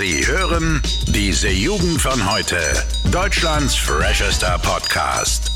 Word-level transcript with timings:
Sie 0.00 0.24
hören 0.24 0.80
diese 1.08 1.50
Jugend 1.50 2.00
von 2.00 2.32
heute. 2.32 2.56
Deutschlands 3.10 3.74
freshester 3.74 4.56
Podcast. 4.62 5.50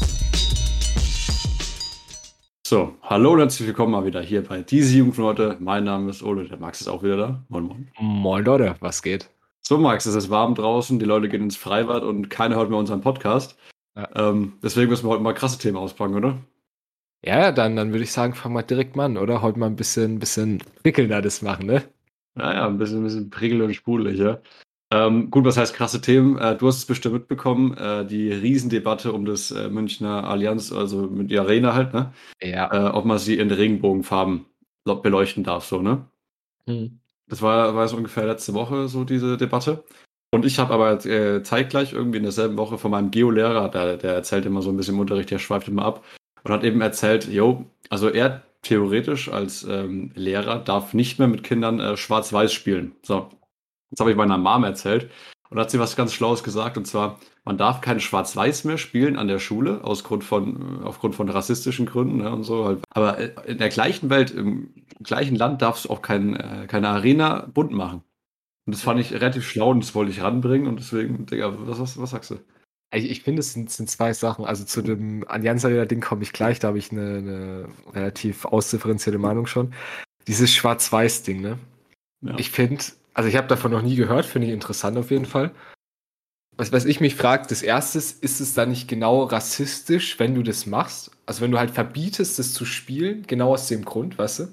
So, 2.66 2.96
hallo 3.02 3.34
und 3.34 3.38
herzlich 3.38 3.68
willkommen 3.68 3.92
mal 3.92 4.04
wieder 4.04 4.20
hier 4.20 4.42
bei 4.42 4.62
diese 4.62 4.98
Jugend 4.98 5.14
von 5.14 5.26
heute. 5.26 5.56
Mein 5.60 5.84
Name 5.84 6.10
ist 6.10 6.24
Ole, 6.24 6.48
der 6.48 6.58
Max 6.58 6.80
ist 6.80 6.88
auch 6.88 7.04
wieder 7.04 7.16
da. 7.16 7.44
Moin, 7.50 7.62
moin. 7.62 7.88
Moin, 8.00 8.44
Leute, 8.44 8.74
was 8.80 9.00
geht? 9.02 9.30
So, 9.60 9.78
Max, 9.78 10.06
es 10.06 10.16
ist 10.16 10.28
warm 10.28 10.56
draußen, 10.56 10.98
die 10.98 11.06
Leute 11.06 11.28
gehen 11.28 11.44
ins 11.44 11.56
Freibad 11.56 12.02
und 12.02 12.28
keiner 12.28 12.56
hört 12.56 12.68
mehr 12.68 12.80
unseren 12.80 13.00
Podcast. 13.00 13.56
Ja. 13.94 14.08
Ähm, 14.16 14.54
deswegen 14.60 14.90
müssen 14.90 15.06
wir 15.06 15.10
heute 15.10 15.22
mal 15.22 15.34
krasse 15.34 15.58
Themen 15.58 15.76
auspacken, 15.76 16.16
oder? 16.16 16.38
Ja, 17.24 17.52
dann, 17.52 17.76
dann 17.76 17.92
würde 17.92 18.02
ich 18.02 18.10
sagen, 18.10 18.34
fangen 18.34 18.56
wir 18.56 18.64
direkt 18.64 18.96
mal 18.96 19.04
an, 19.04 19.18
oder? 19.18 19.40
Heute 19.40 19.60
mal 19.60 19.66
ein 19.66 19.76
bisschen, 19.76 20.18
bisschen 20.18 20.64
prickelnder 20.82 21.22
das 21.22 21.42
machen, 21.42 21.66
ne? 21.66 21.84
Naja, 22.34 22.66
ein 22.66 22.78
bisschen, 22.78 22.98
ein 22.98 23.04
bisschen 23.04 23.30
prickel 23.30 23.62
und 23.62 23.74
sprudelig, 23.74 24.18
ja. 24.18 24.40
Ähm, 24.92 25.30
gut, 25.30 25.44
was 25.46 25.56
heißt 25.56 25.74
krasse 25.74 26.02
Themen? 26.02 26.36
Äh, 26.36 26.56
du 26.56 26.66
hast 26.66 26.76
es 26.76 26.86
bestimmt 26.86 27.14
mitbekommen, 27.14 27.76
äh, 27.78 28.04
die 28.04 28.30
Riesendebatte 28.30 29.12
um 29.12 29.24
das 29.24 29.50
äh, 29.50 29.70
Münchner 29.70 30.24
Allianz, 30.24 30.70
also 30.70 31.02
mit 31.02 31.30
die 31.30 31.38
Arena 31.38 31.72
halt, 31.72 31.94
ne? 31.94 32.12
Ja. 32.42 32.70
Äh, 32.72 32.90
ob 32.90 33.06
man 33.06 33.18
sie 33.18 33.38
in 33.38 33.50
Regenbogenfarben 33.50 34.44
beleuchten 34.84 35.44
darf, 35.44 35.64
so, 35.64 35.80
ne? 35.80 36.04
Mhm. 36.66 36.98
Das 37.28 37.40
war, 37.40 37.74
war 37.74 37.88
so 37.88 37.96
ungefähr 37.96 38.26
letzte 38.26 38.52
Woche 38.52 38.88
so 38.88 39.04
diese 39.04 39.38
Debatte. 39.38 39.84
Und 40.34 40.44
ich 40.44 40.58
habe 40.58 40.74
aber 40.74 41.04
äh, 41.06 41.42
zeitgleich 41.42 41.94
irgendwie 41.94 42.18
in 42.18 42.24
derselben 42.24 42.58
Woche 42.58 42.76
von 42.76 42.90
meinem 42.90 43.10
Geo-Lehrer, 43.10 43.70
der, 43.70 43.96
der 43.96 44.14
erzählt 44.14 44.44
immer 44.44 44.60
so 44.60 44.70
ein 44.70 44.76
bisschen 44.76 44.94
im 44.94 45.00
Unterricht, 45.00 45.30
der 45.30 45.38
schweift 45.38 45.68
immer 45.68 45.86
ab, 45.86 46.04
und 46.42 46.52
hat 46.52 46.64
eben 46.64 46.80
erzählt, 46.82 47.28
jo, 47.28 47.64
also 47.88 48.08
er 48.10 48.42
theoretisch 48.62 49.30
als 49.30 49.64
ähm, 49.64 50.12
Lehrer 50.14 50.58
darf 50.58 50.94
nicht 50.94 51.18
mehr 51.18 51.28
mit 51.28 51.42
Kindern 51.42 51.80
äh, 51.80 51.96
Schwarz-Weiß 51.96 52.52
spielen. 52.52 52.96
So, 53.02 53.30
das 53.90 54.00
habe 54.00 54.10
ich 54.10 54.16
meiner 54.16 54.38
Mom 54.38 54.64
erzählt 54.64 55.10
und 55.50 55.56
da 55.56 55.62
hat 55.62 55.70
sie 55.70 55.78
was 55.78 55.96
ganz 55.96 56.14
Schlaues 56.14 56.42
gesagt 56.42 56.78
und 56.78 56.86
zwar, 56.86 57.20
man 57.44 57.58
darf 57.58 57.80
kein 57.80 58.00
Schwarz-Weiß 58.00 58.64
mehr 58.64 58.78
spielen 58.78 59.18
an 59.18 59.28
der 59.28 59.40
Schule 59.40 59.84
aus 59.84 60.04
Grund 60.04 60.24
von, 60.24 60.82
aufgrund 60.84 61.14
von 61.14 61.28
rassistischen 61.28 61.86
Gründen 61.86 62.18
ne, 62.18 62.32
und 62.32 62.44
so. 62.44 62.78
Aber 62.90 63.18
äh, 63.18 63.32
in 63.46 63.58
der 63.58 63.68
gleichen 63.68 64.08
Welt, 64.10 64.30
im 64.30 64.72
gleichen 65.02 65.36
Land 65.36 65.60
darfst 65.60 65.84
du 65.84 65.90
auch 65.90 66.00
kein, 66.00 66.36
äh, 66.36 66.66
keine 66.68 66.88
Arena 66.88 67.48
bunt 67.52 67.72
machen. 67.72 68.02
Und 68.64 68.74
das 68.76 68.82
fand 68.82 69.00
ich 69.00 69.12
relativ 69.12 69.46
schlau 69.46 69.70
und 69.70 69.80
das 69.80 69.94
wollte 69.94 70.12
ich 70.12 70.22
ranbringen 70.22 70.68
und 70.68 70.78
deswegen, 70.78 71.26
Digga, 71.26 71.52
was, 71.66 71.80
was, 71.80 72.00
was 72.00 72.10
sagst 72.10 72.30
du? 72.30 72.38
Ich, 72.92 73.10
ich 73.10 73.22
finde, 73.22 73.40
es 73.40 73.52
sind, 73.52 73.70
sind, 73.70 73.90
zwei 73.90 74.12
Sachen. 74.12 74.44
Also 74.44 74.64
zu 74.64 74.82
dem 74.82 75.24
Allianz 75.28 75.64
Arena-Ding 75.64 76.00
komme 76.00 76.22
ich 76.22 76.32
gleich, 76.32 76.58
da 76.58 76.68
habe 76.68 76.78
ich 76.78 76.92
eine, 76.92 77.18
eine, 77.18 77.68
relativ 77.94 78.44
ausdifferenzierte 78.44 79.18
Meinung 79.18 79.46
schon. 79.46 79.72
Dieses 80.26 80.52
Schwarz-Weiß-Ding, 80.52 81.40
ne? 81.40 81.58
Ja. 82.20 82.38
Ich 82.38 82.50
finde, 82.50 82.84
also 83.14 83.28
ich 83.28 83.36
habe 83.36 83.48
davon 83.48 83.72
noch 83.72 83.82
nie 83.82 83.96
gehört, 83.96 84.26
finde 84.26 84.48
ich 84.48 84.52
interessant 84.52 84.96
auf 84.96 85.10
jeden 85.10 85.26
Fall. 85.26 85.52
Was, 86.56 86.70
was 86.70 86.84
ich 86.84 87.00
mich 87.00 87.16
frage, 87.16 87.46
das 87.48 87.62
erste 87.62 87.98
ist, 87.98 88.22
ist 88.22 88.40
es 88.40 88.52
da 88.52 88.66
nicht 88.66 88.86
genau 88.86 89.24
rassistisch, 89.24 90.18
wenn 90.18 90.34
du 90.34 90.42
das 90.42 90.66
machst? 90.66 91.10
Also 91.24 91.40
wenn 91.40 91.50
du 91.50 91.58
halt 91.58 91.70
verbietest, 91.70 92.38
das 92.38 92.52
zu 92.52 92.66
spielen, 92.66 93.26
genau 93.26 93.54
aus 93.54 93.68
dem 93.68 93.84
Grund, 93.84 94.18
weißt 94.18 94.40
du? 94.40 94.48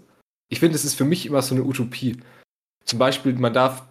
Ich 0.49 0.61
finde, 0.61 0.75
es 0.75 0.85
ist 0.85 0.95
für 0.95 1.05
mich 1.05 1.25
immer 1.25 1.41
so 1.41 1.53
eine 1.53 1.65
Utopie. 1.65 2.17
Zum 2.85 2.99
Beispiel, 2.99 3.33
man 3.33 3.53
darf 3.53 3.83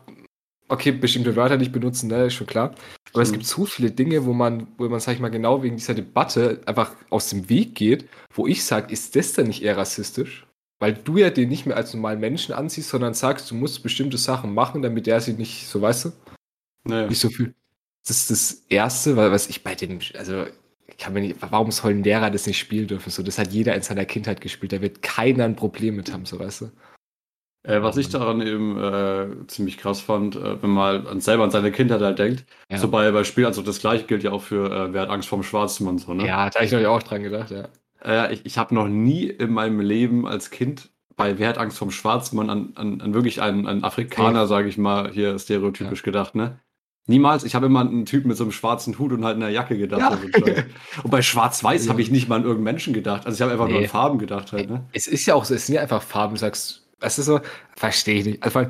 okay, 0.68 0.92
bestimmte 0.92 1.36
Wörter 1.36 1.56
nicht 1.56 1.72
benutzen, 1.72 2.08
ne, 2.08 2.26
ist 2.26 2.34
schon 2.34 2.46
klar. 2.46 2.74
Aber 3.12 3.20
mhm. 3.20 3.22
es 3.22 3.32
gibt 3.32 3.46
so 3.46 3.64
viele 3.64 3.90
Dinge, 3.90 4.24
wo 4.24 4.32
man, 4.32 4.68
wo 4.76 4.88
man, 4.88 5.00
sag 5.00 5.14
ich 5.14 5.20
mal, 5.20 5.30
genau 5.30 5.62
wegen 5.62 5.76
dieser 5.76 5.94
Debatte 5.94 6.60
einfach 6.66 6.94
aus 7.10 7.30
dem 7.30 7.48
Weg 7.48 7.74
geht, 7.74 8.08
wo 8.32 8.46
ich 8.46 8.64
sage, 8.64 8.92
ist 8.92 9.16
das 9.16 9.32
denn 9.32 9.46
nicht 9.46 9.62
eher 9.62 9.76
rassistisch? 9.76 10.46
Weil 10.78 10.94
du 10.94 11.16
ja 11.16 11.30
den 11.30 11.48
nicht 11.48 11.66
mehr 11.66 11.76
als 11.76 11.92
normalen 11.92 12.20
Menschen 12.20 12.54
anziehst, 12.54 12.90
sondern 12.90 13.14
sagst, 13.14 13.50
du 13.50 13.54
musst 13.54 13.82
bestimmte 13.82 14.18
Sachen 14.18 14.54
machen, 14.54 14.82
damit 14.82 15.06
der 15.06 15.20
sich 15.20 15.36
nicht, 15.36 15.66
so 15.66 15.82
weißt 15.82 16.04
du, 16.06 16.12
naja. 16.84 17.08
nicht 17.08 17.18
so 17.18 17.30
fühlt. 17.30 17.54
Das 18.06 18.16
ist 18.16 18.30
das 18.30 18.62
Erste, 18.68 19.16
weil 19.16 19.32
was 19.32 19.48
ich 19.48 19.64
bei 19.64 19.74
den, 19.74 20.00
also 20.16 20.46
ich 20.86 20.96
kann 20.96 21.12
mir 21.12 21.20
nicht, 21.20 21.36
warum 21.40 21.70
soll 21.70 21.92
ein 21.92 22.04
Lehrer 22.04 22.30
das 22.30 22.46
nicht 22.46 22.58
spielen 22.58 22.86
dürfen? 22.86 23.10
So, 23.10 23.22
das 23.22 23.38
hat 23.38 23.52
jeder 23.52 23.74
in 23.74 23.82
seiner 23.82 24.04
Kindheit 24.04 24.40
gespielt. 24.40 24.72
Da 24.72 24.80
wird 24.80 25.02
keiner 25.02 25.44
ein 25.44 25.56
Problem 25.56 25.96
mit 25.96 26.12
haben, 26.12 26.24
so 26.24 26.38
weißt 26.38 26.62
du. 26.62 26.70
Äh, 27.64 27.82
was 27.82 27.96
ich 27.96 28.08
daran 28.08 28.40
eben 28.40 28.78
äh, 28.78 29.46
ziemlich 29.48 29.78
krass 29.78 30.00
fand, 30.00 30.36
äh, 30.36 30.62
wenn 30.62 30.70
man 30.70 31.06
an, 31.06 31.20
selber 31.20 31.44
an 31.44 31.50
seine 31.50 31.72
Kindheit 31.72 32.00
halt 32.00 32.18
denkt, 32.18 32.44
ja. 32.70 32.78
so 32.78 32.88
bei, 32.88 33.10
bei 33.10 33.24
Spielen, 33.24 33.46
also 33.46 33.62
das 33.62 33.80
gleiche 33.80 34.04
gilt 34.04 34.22
ja 34.22 34.30
auch 34.30 34.42
für 34.42 34.70
äh, 34.70 34.92
Wer 34.92 35.02
hat 35.02 35.10
Angst 35.10 35.28
vorm 35.28 35.42
Schwarzen 35.42 35.88
und 35.88 35.98
so, 35.98 36.14
ne? 36.14 36.26
Ja, 36.26 36.48
da 36.48 36.56
habe 36.56 36.64
ich 36.64 36.72
natürlich 36.72 36.86
auch 36.86 37.02
dran 37.02 37.22
gedacht, 37.22 37.50
ja. 37.50 37.68
Äh, 38.04 38.34
ich 38.34 38.46
ich 38.46 38.58
habe 38.58 38.74
noch 38.74 38.86
nie 38.86 39.24
in 39.24 39.52
meinem 39.52 39.80
Leben 39.80 40.26
als 40.26 40.50
Kind 40.50 40.90
bei 41.18 41.38
Wer 41.38 41.48
hat 41.48 41.58
Angst 41.58 41.76
vorm 41.76 41.90
Schwarzmann 41.90 42.48
an, 42.48 42.72
an, 42.76 43.00
an 43.02 43.12
wirklich 43.12 43.42
einen, 43.42 43.66
einen 43.66 43.84
Afrikaner, 43.84 44.46
sage 44.46 44.68
ich 44.68 44.78
mal, 44.78 45.10
hier 45.10 45.38
stereotypisch 45.38 46.00
ja. 46.00 46.04
gedacht, 46.04 46.34
ne? 46.34 46.60
Niemals. 47.06 47.44
Ich 47.44 47.54
habe 47.54 47.66
immer 47.66 47.80
an 47.80 47.88
einen 47.88 48.04
Typen 48.04 48.28
mit 48.28 48.36
so 48.36 48.44
einem 48.44 48.52
schwarzen 48.52 48.98
Hut 48.98 49.12
und 49.12 49.24
halt 49.24 49.36
einer 49.36 49.48
Jacke 49.48 49.76
gedacht. 49.78 50.18
Ja. 50.34 50.64
und 51.02 51.10
bei 51.10 51.22
Schwarz-Weiß 51.22 51.86
ja. 51.86 51.90
habe 51.90 52.02
ich 52.02 52.10
nicht 52.10 52.28
mal 52.28 52.36
an 52.36 52.42
irgendeinen 52.42 52.64
Menschen 52.64 52.92
gedacht. 52.92 53.26
Also 53.26 53.36
ich 53.36 53.42
habe 53.42 53.50
einfach 53.50 53.66
nee. 53.66 53.72
nur 53.72 53.82
an 53.82 53.88
Farben 53.88 54.18
gedacht 54.18 54.52
halt. 54.52 54.68
Ne? 54.68 54.84
Es 54.92 55.06
ist 55.06 55.24
ja 55.26 55.34
auch 55.34 55.44
so, 55.44 55.54
es 55.54 55.66
sind 55.66 55.76
ja 55.76 55.80
einfach 55.80 56.02
Farben. 56.02 56.34
Du 56.34 56.40
sagst, 56.40 56.86
das 57.00 57.18
ist 57.18 57.26
so, 57.26 57.40
verstehe 57.76 58.20
ich 58.20 58.26
nicht. 58.26 58.42
Also, 58.42 58.66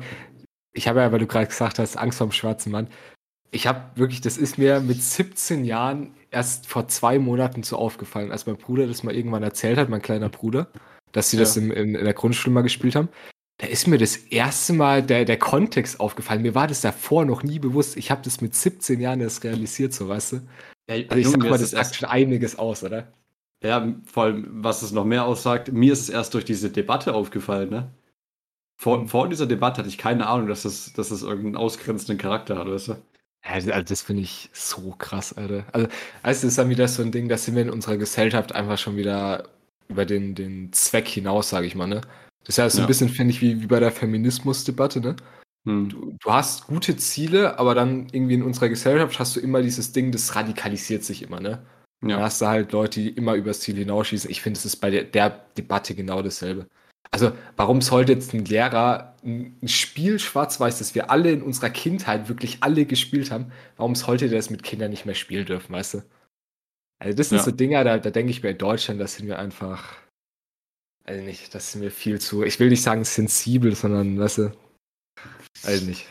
ich 0.73 0.87
habe 0.87 0.99
ja, 0.99 1.11
weil 1.11 1.19
du 1.19 1.27
gerade 1.27 1.47
gesagt 1.47 1.79
hast, 1.79 1.97
Angst 1.97 2.17
vor 2.17 2.27
dem 2.27 2.31
schwarzen 2.31 2.71
Mann. 2.71 2.87
Ich 3.51 3.65
habe 3.65 3.81
wirklich, 3.95 4.21
das 4.21 4.37
ist 4.37 4.57
mir 4.57 4.79
mit 4.79 5.01
17 5.01 5.65
Jahren 5.65 6.13
erst 6.31 6.67
vor 6.67 6.87
zwei 6.87 7.17
Monaten 7.17 7.63
so 7.63 7.77
aufgefallen, 7.77 8.31
als 8.31 8.45
mein 8.45 8.57
Bruder 8.57 8.87
das 8.87 9.03
mal 9.03 9.15
irgendwann 9.15 9.43
erzählt 9.43 9.77
hat, 9.77 9.89
mein 9.89 10.01
kleiner 10.01 10.29
Bruder, 10.29 10.67
dass 11.11 11.31
sie 11.31 11.37
ja. 11.37 11.41
das 11.41 11.57
in, 11.57 11.71
in, 11.71 11.95
in, 11.95 12.05
der 12.05 12.13
Grundschule 12.13 12.53
mal 12.53 12.61
gespielt 12.61 12.95
haben. 12.95 13.09
Da 13.57 13.67
ist 13.67 13.87
mir 13.87 13.97
das 13.97 14.15
erste 14.15 14.73
Mal 14.73 15.03
der, 15.03 15.25
der 15.25 15.37
Kontext 15.37 15.99
aufgefallen. 15.99 16.43
Mir 16.43 16.55
war 16.55 16.67
das 16.67 16.81
davor 16.81 17.25
noch 17.25 17.43
nie 17.43 17.59
bewusst. 17.59 17.97
Ich 17.97 18.11
habe 18.11 18.21
das 18.23 18.39
mit 18.39 18.55
17 18.55 19.01
Jahren 19.01 19.19
erst 19.19 19.43
realisiert, 19.43 19.93
so 19.93 20.07
weißt 20.07 20.33
du. 20.33 20.35
Ja, 20.89 20.95
also 21.09 21.15
ich 21.15 21.27
sag 21.27 21.39
mal, 21.39 21.57
das 21.57 21.71
sagt 21.71 21.95
schon 21.95 22.07
einiges 22.07 22.57
aus, 22.57 22.83
oder? 22.83 23.11
Ja, 23.61 23.93
vor 24.05 24.23
allem, 24.23 24.47
was 24.63 24.81
es 24.81 24.91
noch 24.91 25.03
mehr 25.03 25.25
aussagt, 25.25 25.73
mir 25.73 25.91
ist 25.91 26.01
es 26.01 26.09
erst 26.09 26.33
durch 26.33 26.45
diese 26.45 26.69
Debatte 26.69 27.13
aufgefallen, 27.13 27.69
ne? 27.69 27.91
Vor, 28.81 29.05
vor 29.07 29.27
dieser 29.27 29.45
Debatte 29.45 29.79
hatte 29.79 29.89
ich 29.89 29.97
keine 29.97 30.27
Ahnung, 30.27 30.47
dass 30.47 30.63
das, 30.63 30.93
dass 30.93 31.09
das 31.09 31.21
irgendeinen 31.21 31.57
ausgrenzenden 31.57 32.17
Charakter 32.17 32.57
hat, 32.57 32.67
weißt 32.67 32.87
du? 32.87 32.95
Also, 33.41 33.71
also 33.73 33.83
das 33.83 34.01
finde 34.01 34.23
ich 34.23 34.49
so 34.53 34.95
krass, 34.97 35.33
Alter. 35.33 35.65
Also, 35.73 35.87
also, 36.23 36.41
das 36.41 36.43
ist 36.45 36.57
dann 36.57 36.69
wieder 36.69 36.87
so 36.87 37.03
ein 37.03 37.11
Ding, 37.11 37.27
dass 37.27 37.43
sind 37.43 37.55
wir 37.55 37.63
in 37.63 37.69
unserer 37.69 37.97
Gesellschaft 37.97 38.53
einfach 38.53 38.77
schon 38.77 38.95
wieder 38.95 39.49
über 39.89 40.05
den, 40.05 40.33
den 40.33 40.71
Zweck 40.71 41.09
hinaus, 41.09 41.49
sage 41.49 41.67
ich 41.67 41.75
mal, 41.75 41.87
ne? 41.87 42.01
Das 42.45 42.53
ist 42.53 42.57
ja 42.57 42.69
so 42.69 42.81
ein 42.81 42.87
bisschen, 42.87 43.09
finde 43.09 43.33
ich, 43.33 43.41
wie, 43.41 43.61
wie 43.61 43.67
bei 43.67 43.81
der 43.81 43.91
Feminismusdebatte, 43.91 45.01
ne? 45.01 45.15
Hm. 45.65 45.89
Du, 45.89 46.15
du, 46.17 46.31
hast 46.31 46.67
gute 46.67 46.95
Ziele, 46.95 47.59
aber 47.59 47.75
dann 47.75 48.07
irgendwie 48.13 48.35
in 48.35 48.43
unserer 48.43 48.69
Gesellschaft 48.69 49.19
hast 49.19 49.35
du 49.35 49.41
immer 49.41 49.61
dieses 49.61 49.91
Ding, 49.91 50.13
das 50.13 50.35
radikalisiert 50.35 51.03
sich 51.03 51.21
immer, 51.21 51.41
ne? 51.41 51.65
Ja. 52.01 52.17
Da 52.17 52.23
hast 52.23 52.41
du 52.41 52.47
halt 52.47 52.71
Leute, 52.71 53.01
die 53.01 53.09
immer 53.09 53.33
übers 53.33 53.59
Ziel 53.59 53.75
hinausschießen. 53.75 54.31
Ich 54.31 54.41
finde, 54.41 54.57
es 54.57 54.63
ist 54.63 54.77
bei 54.77 54.89
der, 54.89 55.03
der 55.03 55.31
Debatte 55.57 55.95
genau 55.95 56.21
dasselbe. 56.21 56.67
Also, 57.11 57.31
warum 57.55 57.81
sollte 57.81 58.13
jetzt 58.13 58.33
ein 58.33 58.45
Lehrer 58.45 59.15
ein 59.23 59.67
Spiel 59.67 60.19
schwarz-weiß, 60.19 60.79
das 60.79 60.95
wir 60.95 61.09
alle 61.09 61.31
in 61.31 61.41
unserer 61.41 61.69
Kindheit 61.69 62.29
wirklich 62.29 62.59
alle 62.61 62.85
gespielt 62.85 63.31
haben, 63.31 63.51
warum 63.77 63.95
sollte 63.95 64.29
der 64.29 64.37
das 64.37 64.49
mit 64.49 64.63
Kindern 64.63 64.91
nicht 64.91 65.05
mehr 65.05 65.15
spielen 65.15 65.45
dürfen, 65.45 65.73
weißt 65.73 65.95
du? 65.95 66.03
Also, 66.99 67.17
das 67.17 67.29
sind 67.29 67.39
ja. 67.39 67.43
so 67.43 67.51
Dinger, 67.51 67.83
da, 67.83 67.97
da 67.97 68.09
denke 68.11 68.31
ich 68.31 68.43
mir 68.43 68.49
in 68.51 68.57
Deutschland, 68.57 69.01
da 69.01 69.07
sind 69.07 69.27
wir 69.27 69.39
einfach, 69.39 69.95
also 71.03 71.23
nicht, 71.23 71.53
das 71.55 71.71
sind 71.71 71.81
wir 71.81 71.91
viel 71.91 72.19
zu, 72.19 72.43
ich 72.43 72.59
will 72.59 72.69
nicht 72.69 72.83
sagen 72.83 73.03
sensibel, 73.03 73.75
sondern, 73.75 74.19
weißt 74.19 74.37
du, 74.39 74.51
also 75.63 75.85
nicht. 75.85 76.05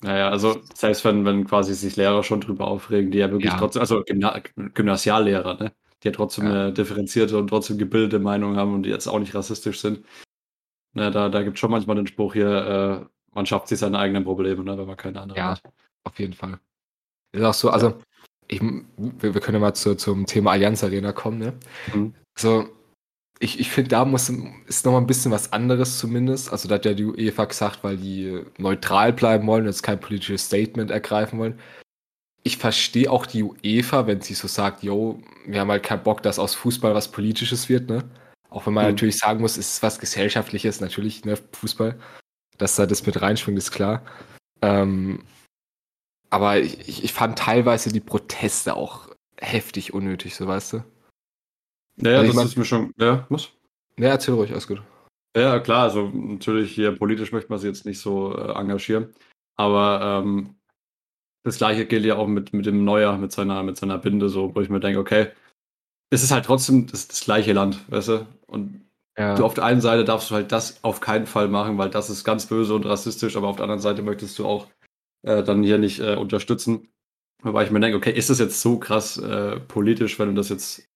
Naja, 0.00 0.30
also 0.30 0.60
selbst 0.74 1.04
wenn, 1.04 1.24
wenn 1.24 1.44
quasi 1.44 1.74
sich 1.74 1.96
Lehrer 1.96 2.22
schon 2.22 2.40
drüber 2.40 2.68
aufregen, 2.68 3.10
die 3.10 3.18
ja 3.18 3.30
wirklich 3.30 3.52
ja. 3.52 3.58
trotzdem, 3.58 3.80
also 3.80 4.02
Gymna 4.04 4.40
Gymnasiallehrer, 4.74 5.58
ne? 5.58 5.72
Die 6.02 6.08
ja 6.08 6.12
trotzdem 6.12 6.46
ja. 6.46 6.50
eine 6.50 6.72
differenzierte 6.72 7.38
und 7.38 7.48
trotzdem 7.48 7.78
gebildete 7.78 8.18
Meinung 8.18 8.56
haben 8.56 8.74
und 8.74 8.82
die 8.84 8.90
jetzt 8.90 9.06
auch 9.06 9.18
nicht 9.18 9.34
rassistisch 9.34 9.80
sind. 9.80 10.04
Ne, 10.94 11.10
da 11.10 11.28
da 11.28 11.42
gibt 11.42 11.56
es 11.56 11.60
schon 11.60 11.70
manchmal 11.70 11.96
den 11.96 12.06
Spruch 12.06 12.32
hier, 12.32 12.48
äh, 13.04 13.34
man 13.34 13.46
schafft 13.46 13.68
sich 13.68 13.78
seine 13.78 13.98
eigenen 13.98 14.24
Probleme, 14.24 14.62
ne, 14.64 14.78
wenn 14.78 14.86
man 14.86 14.96
keine 14.96 15.20
anderen 15.20 15.38
ja, 15.38 15.50
hat. 15.50 15.60
Ja, 15.64 15.70
auf 16.04 16.18
jeden 16.18 16.34
Fall. 16.34 16.58
Ist 17.32 17.44
auch 17.44 17.54
so, 17.54 17.70
also 17.70 18.00
ich, 18.46 18.60
wir, 18.62 19.34
wir 19.34 19.40
können 19.40 19.56
ja 19.56 19.60
mal 19.60 19.74
zu, 19.74 19.96
zum 19.96 20.26
Thema 20.26 20.52
Allianz 20.52 20.82
Arena 20.82 21.12
kommen. 21.12 21.38
Ne? 21.38 21.52
Mhm. 21.94 22.14
Also 22.34 22.68
ich, 23.40 23.60
ich 23.60 23.70
finde, 23.70 23.90
da 23.90 24.04
muss, 24.04 24.30
ist 24.66 24.86
noch 24.86 24.92
mal 24.92 24.98
ein 24.98 25.06
bisschen 25.06 25.30
was 25.30 25.52
anderes 25.52 25.98
zumindest. 25.98 26.50
Also 26.50 26.68
da 26.68 26.76
hat 26.76 26.86
ja 26.86 26.94
die 26.94 27.04
UEFA 27.04 27.44
gesagt, 27.44 27.84
weil 27.84 27.98
die 27.98 28.42
neutral 28.56 29.12
bleiben 29.12 29.46
wollen, 29.46 29.66
jetzt 29.66 29.82
kein 29.82 30.00
politisches 30.00 30.46
Statement 30.46 30.90
ergreifen 30.90 31.38
wollen 31.38 31.60
ich 32.48 32.56
verstehe 32.56 33.10
auch 33.10 33.26
die 33.26 33.44
UEFA, 33.44 34.06
wenn 34.06 34.22
sie 34.22 34.32
so 34.32 34.48
sagt, 34.48 34.82
yo, 34.82 35.22
wir 35.46 35.60
haben 35.60 35.70
halt 35.70 35.82
keinen 35.82 36.02
Bock, 36.02 36.22
dass 36.22 36.38
aus 36.38 36.54
Fußball 36.54 36.94
was 36.94 37.12
Politisches 37.12 37.68
wird, 37.68 37.88
ne? 37.88 38.04
Auch 38.48 38.66
wenn 38.66 38.72
man 38.72 38.86
mhm. 38.86 38.92
natürlich 38.92 39.18
sagen 39.18 39.40
muss, 39.40 39.58
es 39.58 39.74
ist 39.74 39.82
was 39.82 39.98
Gesellschaftliches, 39.98 40.80
natürlich, 40.80 41.26
ne, 41.26 41.38
Fußball. 41.52 41.98
Dass 42.56 42.76
da 42.76 42.86
das 42.86 43.04
mit 43.06 43.20
reinschwingt, 43.20 43.58
ist 43.58 43.70
klar. 43.70 44.02
Ähm, 44.62 45.24
aber 46.30 46.58
ich, 46.58 47.04
ich 47.04 47.12
fand 47.12 47.38
teilweise 47.38 47.92
die 47.92 48.00
Proteste 48.00 48.74
auch 48.74 49.08
heftig 49.38 49.92
unnötig, 49.92 50.34
so 50.34 50.46
weißt 50.46 50.72
du? 50.72 50.84
Naja, 51.96 52.20
also 52.20 52.32
das 52.32 52.46
ist 52.46 52.56
mir 52.56 52.64
schon, 52.64 52.92
ja, 52.98 53.26
muss. 53.28 53.52
Ja, 53.98 54.08
erzähl 54.08 54.34
ruhig, 54.34 54.52
alles 54.52 54.66
gut. 54.66 54.82
Ja, 55.36 55.60
klar, 55.60 55.84
also 55.84 56.08
natürlich 56.08 56.72
hier 56.74 56.96
politisch 56.96 57.30
möchte 57.30 57.50
man 57.50 57.58
sich 57.58 57.68
jetzt 57.68 57.84
nicht 57.84 58.00
so 58.00 58.34
äh, 58.34 58.52
engagieren. 58.52 59.14
Aber 59.56 60.22
ähm, 60.24 60.57
das 61.44 61.58
gleiche 61.58 61.86
gilt 61.86 62.04
ja 62.04 62.16
auch 62.16 62.26
mit, 62.26 62.52
mit 62.52 62.66
dem 62.66 62.84
Neuer, 62.84 63.16
mit 63.16 63.32
seiner, 63.32 63.62
mit 63.62 63.76
seiner 63.76 63.98
Binde, 63.98 64.28
so, 64.28 64.54
wo 64.54 64.60
ich 64.60 64.68
mir 64.68 64.80
denke, 64.80 64.98
okay, 64.98 65.28
es 66.10 66.22
ist 66.22 66.30
halt 66.30 66.44
trotzdem 66.44 66.86
das, 66.86 67.08
das 67.08 67.24
gleiche 67.24 67.52
Land, 67.52 67.78
weißt 67.90 68.08
du? 68.08 68.26
Und 68.46 68.88
ja. 69.18 69.34
du 69.34 69.44
auf 69.44 69.54
der 69.54 69.64
einen 69.64 69.80
Seite 69.80 70.04
darfst 70.04 70.30
du 70.30 70.34
halt 70.34 70.52
das 70.52 70.82
auf 70.84 71.00
keinen 71.00 71.26
Fall 71.26 71.48
machen, 71.48 71.78
weil 71.78 71.90
das 71.90 72.10
ist 72.10 72.24
ganz 72.24 72.46
böse 72.46 72.74
und 72.74 72.86
rassistisch, 72.86 73.36
aber 73.36 73.48
auf 73.48 73.56
der 73.56 73.64
anderen 73.64 73.80
Seite 73.80 74.02
möchtest 74.02 74.38
du 74.38 74.46
auch 74.46 74.68
äh, 75.22 75.42
dann 75.42 75.62
hier 75.62 75.78
nicht 75.78 76.00
äh, 76.00 76.16
unterstützen. 76.16 76.88
Wobei 77.42 77.64
ich 77.64 77.70
mir 77.70 77.80
denke, 77.80 77.96
okay, 77.96 78.12
ist 78.12 78.30
das 78.30 78.38
jetzt 78.38 78.60
so 78.60 78.78
krass 78.78 79.16
äh, 79.16 79.60
politisch, 79.60 80.18
wenn 80.18 80.28
du 80.28 80.34
das 80.34 80.48
jetzt 80.48 80.88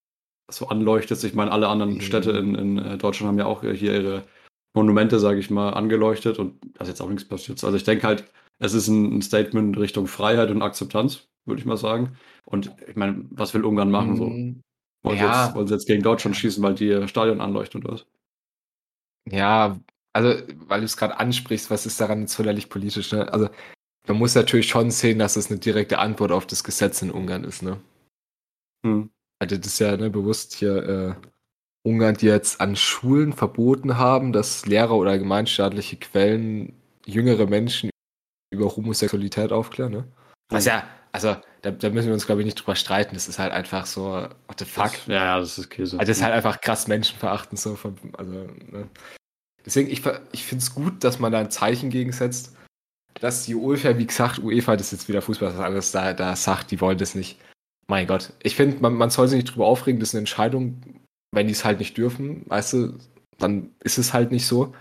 so 0.51 0.69
anleuchtest? 0.69 1.25
Ich 1.25 1.35
meine, 1.35 1.53
alle 1.53 1.69
anderen 1.69 1.95
mhm. 1.95 2.01
Städte 2.01 2.33
in, 2.33 2.55
in 2.55 2.79
äh, 2.79 2.99
Deutschland 2.99 3.29
haben 3.29 3.39
ja 3.39 3.47
auch 3.47 3.63
hier 3.63 3.95
ihre 3.95 4.25
Monumente, 4.75 5.19
sage 5.21 5.39
ich 5.39 5.51
mal, 5.51 5.71
angeleuchtet 5.71 6.39
und 6.39 6.59
da 6.75 6.83
ist 6.83 6.89
jetzt 6.89 7.03
auch 7.03 7.09
nichts 7.09 7.29
passiert. 7.29 7.63
Also 7.63 7.77
ich 7.77 7.85
denke 7.85 8.07
halt, 8.07 8.25
es 8.59 8.75
ist 8.75 8.89
ein, 8.89 9.23
Statement 9.23 9.77
Richtung 9.79 10.07
Freiheit 10.07 10.51
und 10.51 10.63
Akzeptanz, 10.63 11.29
würde 11.45 11.61
ich 11.61 11.67
mal 11.67 11.77
sagen. 11.77 12.17
Und 12.45 12.75
ich 12.87 12.97
meine, 12.97 13.25
was 13.31 13.55
will 13.55 13.65
Ungarn 13.65 13.91
machen 13.91 14.17
so? 14.17 14.27
Mhm. 14.27 14.63
Wollen, 15.03 15.19
ja. 15.19 15.35
sie 15.35 15.47
jetzt, 15.47 15.55
wollen 15.57 15.67
sie 15.67 15.75
jetzt 15.75 15.87
gegen 15.87 16.03
Deutschland 16.03 16.37
schießen, 16.37 16.63
weil 16.63 16.75
die 16.75 17.09
Stadion 17.09 17.41
anleuchten 17.41 17.83
oder 17.83 17.95
was? 17.95 18.07
Ja, 19.29 19.81
also, 20.13 20.43
weil 20.69 20.81
du 20.81 20.85
es 20.85 20.97
gerade 20.97 21.19
ansprichst, 21.19 21.71
was 21.71 21.87
ist 21.87 22.01
daran 22.01 22.21
jetzt 22.21 22.35
förderlich 22.35 22.69
politisch, 22.69 23.13
ne? 23.13 23.33
Also, 23.33 23.49
man 24.07 24.19
muss 24.19 24.35
natürlich 24.35 24.69
schon 24.69 24.91
sehen, 24.91 25.19
dass 25.19 25.37
es 25.37 25.51
eine 25.51 25.61
direkte 25.61 25.99
Antwort 25.99 26.33
auf 26.33 26.47
das 26.47 26.65
Gesetz 26.65 27.03
in 27.03 27.11
Ungarn 27.11 27.45
ist, 27.45 27.63
ne? 27.63 27.81
Hm. 28.85 29.11
Also, 29.39 29.57
das 29.57 29.67
ist 29.67 29.79
ja 29.79 29.97
ne, 29.97 30.11
bewusst 30.11 30.55
hier 30.55 30.77
äh, 30.77 31.29
Ungarn, 31.85 32.17
die 32.17 32.27
jetzt 32.27 32.61
an 32.61 32.77
Schulen 32.77 33.33
verboten 33.33 33.97
haben, 33.97 34.33
dass 34.33 34.67
Lehrer 34.67 34.95
oder 34.95 35.19
gemeinstaatliche 35.19 35.97
Quellen 35.97 36.75
jüngere 37.07 37.47
Menschen 37.47 37.91
über 38.53 38.75
Homosexualität 38.77 39.53
aufklären, 39.53 39.93
ne? 39.93 40.05
Was 40.51 40.67
ja, 40.67 40.85
also 41.13 41.37
da, 41.63 41.71
da 41.71 41.91
müssen 41.91 42.09
wir 42.09 42.15
uns, 42.15 42.27
glaube 42.27 42.43
ich, 42.43 42.45
nicht 42.45 42.57
drüber 42.57 42.77
streiten. 42.77 43.15
Das 43.15 43.29
ist 43.29 43.39
halt 43.39 43.53
einfach 43.53 43.87
so, 43.87 44.29
what 44.47 44.59
the 44.59 44.65
fuck? 44.65 44.93
Das, 44.93 45.07
ja, 45.07 45.39
das 45.39 45.59
ist 45.59 45.71
Käse. 45.71 45.99
Also 45.99 46.11
das 46.11 46.19
ist 46.19 46.23
halt 46.23 46.35
einfach 46.35 46.61
krass 46.61 46.89
menschenverachtend 46.89 47.59
so. 47.59 47.77
Von, 47.77 47.97
also, 48.19 48.33
ne? 48.33 48.89
Deswegen, 49.65 49.91
ich, 49.91 50.03
ich 50.33 50.45
finde 50.45 50.63
es 50.63 50.75
gut, 50.75 51.05
dass 51.05 51.19
man 51.19 51.33
da 51.33 51.39
ein 51.39 51.51
Zeichen 51.51 51.91
gegensetzt, 51.91 52.57
dass 53.21 53.45
die 53.45 53.55
UEFA, 53.55 53.97
wie 53.99 54.07
gesagt, 54.07 54.41
UEFA, 54.41 54.77
das 54.77 54.87
ist 54.87 55.03
jetzt 55.03 55.09
wieder 55.09 55.23
Fußball, 55.23 55.51
das 55.51 55.61
alles 55.61 55.93
da, 55.93 56.13
da 56.13 56.35
sagt, 56.35 56.71
die 56.71 56.81
wollen 56.81 56.99
das 56.99 57.15
nicht. 57.15 57.39
Mein 57.87 58.07
Gott. 58.07 58.33
Ich 58.43 58.57
finde, 58.57 58.81
man, 58.81 58.95
man 58.95 59.11
soll 59.11 59.29
sich 59.29 59.43
nicht 59.43 59.55
drüber 59.55 59.67
aufregen, 59.67 60.01
das 60.01 60.11
ist 60.11 60.15
eine 60.15 60.21
Entscheidung, 60.21 60.81
wenn 61.31 61.47
die 61.47 61.53
es 61.53 61.65
halt 61.65 61.79
nicht 61.79 61.97
dürfen, 61.97 62.45
weißt 62.47 62.73
du, 62.73 62.99
dann 63.39 63.71
ist 63.81 63.99
es 63.99 64.13
halt 64.13 64.33
nicht 64.33 64.47
so. 64.47 64.75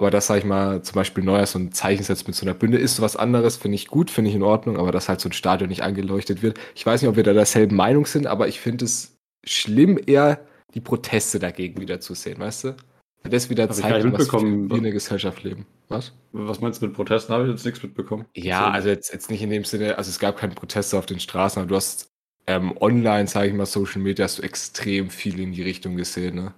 Aber 0.00 0.10
das, 0.10 0.28
sag 0.28 0.38
ich 0.38 0.46
mal, 0.46 0.80
zum 0.80 0.94
Beispiel 0.94 1.22
Neuer 1.22 1.44
so 1.44 1.58
ein 1.58 1.72
Zeichen 1.72 2.02
setzt 2.02 2.26
mit 2.26 2.34
so 2.34 2.46
einer 2.46 2.54
Bünde, 2.54 2.78
ist 2.78 3.02
was 3.02 3.16
anderes, 3.16 3.58
finde 3.58 3.74
ich 3.74 3.88
gut, 3.88 4.10
finde 4.10 4.30
ich 4.30 4.34
in 4.34 4.42
Ordnung, 4.42 4.78
aber 4.78 4.92
dass 4.92 5.10
halt 5.10 5.20
so 5.20 5.28
ein 5.28 5.34
Stadion 5.34 5.68
nicht 5.68 5.82
angeleuchtet 5.82 6.40
wird. 6.40 6.58
Ich 6.74 6.86
weiß 6.86 7.02
nicht, 7.02 7.10
ob 7.10 7.16
wir 7.16 7.22
da 7.22 7.34
derselben 7.34 7.76
Meinung 7.76 8.06
sind, 8.06 8.26
aber 8.26 8.48
ich 8.48 8.60
finde 8.60 8.86
es 8.86 9.18
schlimm, 9.44 10.00
eher 10.06 10.40
die 10.72 10.80
Proteste 10.80 11.38
dagegen 11.38 11.82
wieder 11.82 12.00
zu 12.00 12.14
sehen, 12.14 12.38
weißt 12.38 12.64
du? 12.64 12.76
Das 13.24 13.50
wieder 13.50 13.68
zeigen, 13.68 14.14
was 14.14 14.32
wir 14.32 14.40
in 14.40 14.82
der 14.82 14.92
Gesellschaft 14.92 15.44
leben. 15.44 15.66
Was? 15.88 16.14
Was 16.32 16.62
meinst 16.62 16.80
du 16.80 16.86
mit 16.86 16.96
Protesten? 16.96 17.34
Habe 17.34 17.44
ich 17.44 17.50
jetzt 17.50 17.66
nichts 17.66 17.82
mitbekommen. 17.82 18.24
Ja, 18.34 18.60
so. 18.60 18.70
also 18.70 18.88
jetzt, 18.88 19.12
jetzt 19.12 19.30
nicht 19.30 19.42
in 19.42 19.50
dem 19.50 19.64
Sinne, 19.64 19.98
also 19.98 20.08
es 20.08 20.18
gab 20.18 20.38
keine 20.38 20.54
Proteste 20.54 20.96
auf 20.96 21.04
den 21.04 21.20
Straßen, 21.20 21.60
aber 21.60 21.68
du 21.68 21.76
hast 21.76 22.08
ähm, 22.46 22.74
online, 22.80 23.26
sage 23.26 23.48
ich 23.48 23.54
mal, 23.54 23.66
Social 23.66 24.00
Media, 24.00 24.24
hast 24.24 24.38
du 24.38 24.42
extrem 24.44 25.10
viel 25.10 25.38
in 25.40 25.52
die 25.52 25.62
Richtung 25.62 25.96
gesehen, 25.96 26.36
ne? 26.36 26.54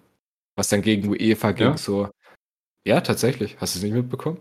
Was 0.55 0.69
dann 0.69 0.83
gegen 0.83 1.09
UEFA 1.09 1.51
ging, 1.51 1.67
ja. 1.67 1.77
so, 1.77 2.09
ja, 2.85 3.01
tatsächlich. 3.01 3.57
Hast 3.61 3.75
du 3.75 3.79
es 3.79 3.85
nicht 3.85 3.95
mitbekommen? 3.95 4.41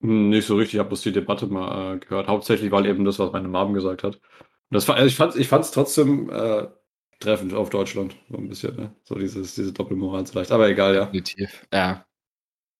Nicht 0.00 0.46
so 0.46 0.56
richtig, 0.56 0.74
ich 0.74 0.78
habe 0.78 0.90
bloß 0.90 1.02
die 1.02 1.12
Debatte 1.12 1.46
mal 1.46 1.96
äh, 1.96 1.98
gehört. 1.98 2.28
Hauptsächlich, 2.28 2.70
weil 2.70 2.86
eben 2.86 3.04
das, 3.04 3.18
was 3.18 3.32
meine 3.32 3.48
Mom 3.48 3.72
gesagt 3.72 4.04
hat. 4.04 4.16
Und 4.16 4.74
das 4.74 4.86
war, 4.88 4.96
also 4.96 5.06
ich 5.06 5.16
fand 5.16 5.34
es 5.34 5.40
ich 5.40 5.48
trotzdem 5.48 6.30
äh, 6.30 6.68
treffend 7.20 7.54
auf 7.54 7.70
Deutschland. 7.70 8.16
So 8.30 8.36
ein 8.36 8.48
bisschen, 8.48 8.76
ne? 8.76 8.94
So 9.04 9.14
dieses, 9.14 9.54
diese 9.54 9.72
Doppelmoral 9.72 10.26
vielleicht. 10.26 10.52
Aber 10.52 10.68
egal, 10.68 10.94
ja. 10.94 11.04
Definitiv. 11.06 11.66
Ja. 11.72 12.06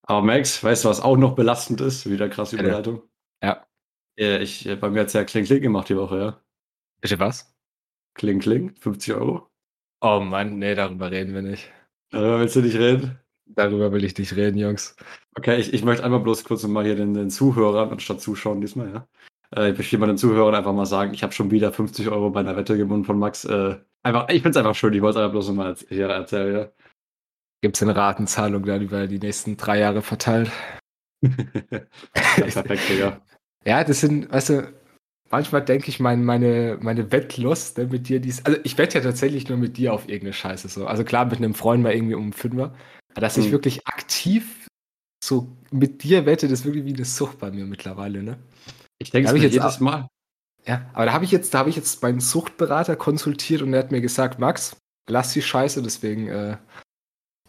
Aber 0.03 0.23
Max, 0.23 0.63
weißt 0.63 0.85
du, 0.85 0.89
was 0.89 1.01
auch 1.01 1.17
noch 1.17 1.35
belastend 1.35 1.81
ist? 1.81 2.09
Wieder 2.09 2.29
krasse 2.29 2.57
Überleitung. 2.57 3.03
Ja. 3.43 3.67
ja. 4.17 4.39
Ich, 4.39 4.67
äh, 4.67 4.77
bei 4.77 4.91
mir 4.91 5.01
hat 5.01 5.09
es 5.09 5.15
ja 5.15 5.25
Kling 5.25 5.45
Kling 5.45 5.63
gemacht 5.63 5.89
die 5.89 5.97
Woche, 5.97 6.19
ja. 6.19 6.41
Bitte 7.01 7.19
was? 7.19 7.55
Kling 8.15 8.41
Kling, 8.41 8.75
50 8.77 9.15
Euro. 9.15 9.49
Oh 10.01 10.21
Mann, 10.21 10.59
nee, 10.59 10.75
darüber 10.75 11.11
reden 11.11 11.35
wir 11.35 11.43
nicht. 11.43 11.71
Darüber 12.11 12.41
willst 12.41 12.57
du 12.57 12.61
nicht 12.61 12.77
reden? 12.77 13.19
Darüber 13.47 13.93
will 13.93 14.05
ich 14.05 14.17
nicht 14.19 14.35
reden, 14.37 14.59
Jungs. 14.59 14.97
Okay, 15.37 15.59
ich, 15.59 15.73
ich 15.73 15.85
möchte 15.85 16.05
einmal 16.05 16.21
bloß 16.21 16.45
kurz 16.45 16.67
mal 16.67 16.85
hier 16.85 16.97
den, 16.97 17.15
den 17.15 17.31
Zuhörern, 17.31 17.91
anstatt 17.91 18.21
Zuschauen 18.21 18.61
diesmal, 18.61 18.93
ja. 18.93 19.09
Äh, 19.55 19.71
ich 19.71 19.79
möchte 19.79 19.99
mal 19.99 20.07
den 20.07 20.19
Zuhörern 20.19 20.55
einfach 20.55 20.73
mal 20.73 20.87
sagen, 20.87 21.15
ich 21.15 21.23
habe 21.23 21.33
schon 21.33 21.51
wieder 21.51 21.73
50 21.73 22.09
Euro 22.09 22.31
bei 22.31 22.41
einer 22.41 22.57
Wette 22.57 22.77
gewonnen 22.77 23.05
von 23.05 23.19
Max. 23.19 23.45
Äh, 23.45 23.77
einfach, 24.03 24.29
ich 24.29 24.43
finde 24.43 24.51
es 24.51 24.57
einfach 24.57 24.75
schön, 24.75 24.93
ich 24.93 25.03
wollte 25.03 25.19
es 25.19 25.25
einfach 25.25 25.33
bloß 25.33 25.51
mal 25.53 25.77
hier 25.89 26.09
erzählen, 26.09 26.55
ja. 26.55 26.69
Gibt 27.63 27.77
es 27.77 27.83
eine 27.83 27.97
Ratenzahlung 27.97 28.65
dann 28.65 28.83
über 28.83 29.07
die 29.07 29.19
nächsten 29.19 29.57
drei 29.57 29.79
Jahre 29.79 30.03
verteilt? 30.03 30.51
ja, 31.23 31.81
perfekt, 32.37 32.91
ja. 32.99 33.21
Ja, 33.65 33.83
das 33.83 34.01
sind, 34.01 34.31
weißt 34.31 34.51
du, 34.51 34.73
manchmal 35.29 35.65
denke 35.65 35.89
ich, 35.89 35.99
mein, 35.99 36.25
meine, 36.25 36.79
meine 36.81 37.11
Wettlust 37.11 37.79
ne, 37.79 37.87
mit 37.87 38.09
dir, 38.09 38.21
dies, 38.21 38.45
also 38.45 38.61
ich 38.63 38.79
wette 38.79 38.99
ja 38.99 39.05
tatsächlich 39.05 39.49
nur 39.49 39.59
mit 39.59 39.77
dir 39.77 39.93
auf 39.93 40.09
irgendeine 40.09 40.35
Scheiße 40.35 40.69
so. 40.69 40.87
Also 40.87 41.03
klar, 41.03 41.25
mit 41.25 41.39
einem 41.39 41.55
Freund 41.55 41.83
mal 41.83 41.93
irgendwie 41.93 42.15
um 42.15 42.33
Fünfer, 42.33 42.75
dass 43.21 43.37
ich 43.37 43.49
mhm. 43.49 43.53
wirklich 43.53 43.87
aktiv 43.87 44.69
so 45.23 45.57
mit 45.71 46.03
dir 46.03 46.27
wette, 46.27 46.49
das 46.49 46.61
ist 46.61 46.65
wirklich 46.67 46.85
wie 46.85 46.95
eine 46.95 47.05
Sucht 47.05 47.39
bei 47.39 47.51
mir 47.51 47.65
mittlerweile, 47.67 48.23
ne? 48.23 48.39
Ich 48.99 49.11
denke, 49.11 49.35
es 49.35 49.53
jedes 49.53 49.81
Mal. 49.81 50.09
Ja, 50.67 50.89
aber 50.95 51.07
da 51.07 51.13
habe 51.13 51.25
ich 51.25 51.31
jetzt, 51.31 51.55
da 51.55 51.59
habe 51.59 51.71
ich 51.71 51.77
jetzt 51.77 52.03
meinen 52.03 52.21
Suchtberater 52.21 52.97
konsultiert 52.97 53.63
und 53.63 53.73
er 53.73 53.81
hat 53.81 53.93
mir 53.93 54.01
gesagt, 54.01 54.39
Max, 54.39 54.77
lass 55.09 55.33
die 55.33 55.43
Scheiße, 55.43 55.83
deswegen 55.83 56.29
äh, 56.29 56.57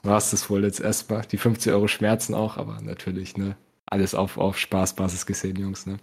war 0.04 0.18
es 0.18 0.32
das 0.32 0.50
wohl 0.50 0.64
jetzt 0.64 0.80
erstmal. 0.80 1.24
Die 1.24 1.38
50 1.38 1.72
Euro 1.74 1.88
Schmerzen 1.88 2.34
auch, 2.34 2.58
aber 2.58 2.80
natürlich, 2.82 3.38
ne? 3.38 3.56
Alles 3.90 4.16
auf, 4.16 4.38
auf 4.38 4.58
Spaßbasis 4.58 5.26
gesehen, 5.26 5.58
Jungs, 5.58 5.86
ne? 5.86 5.98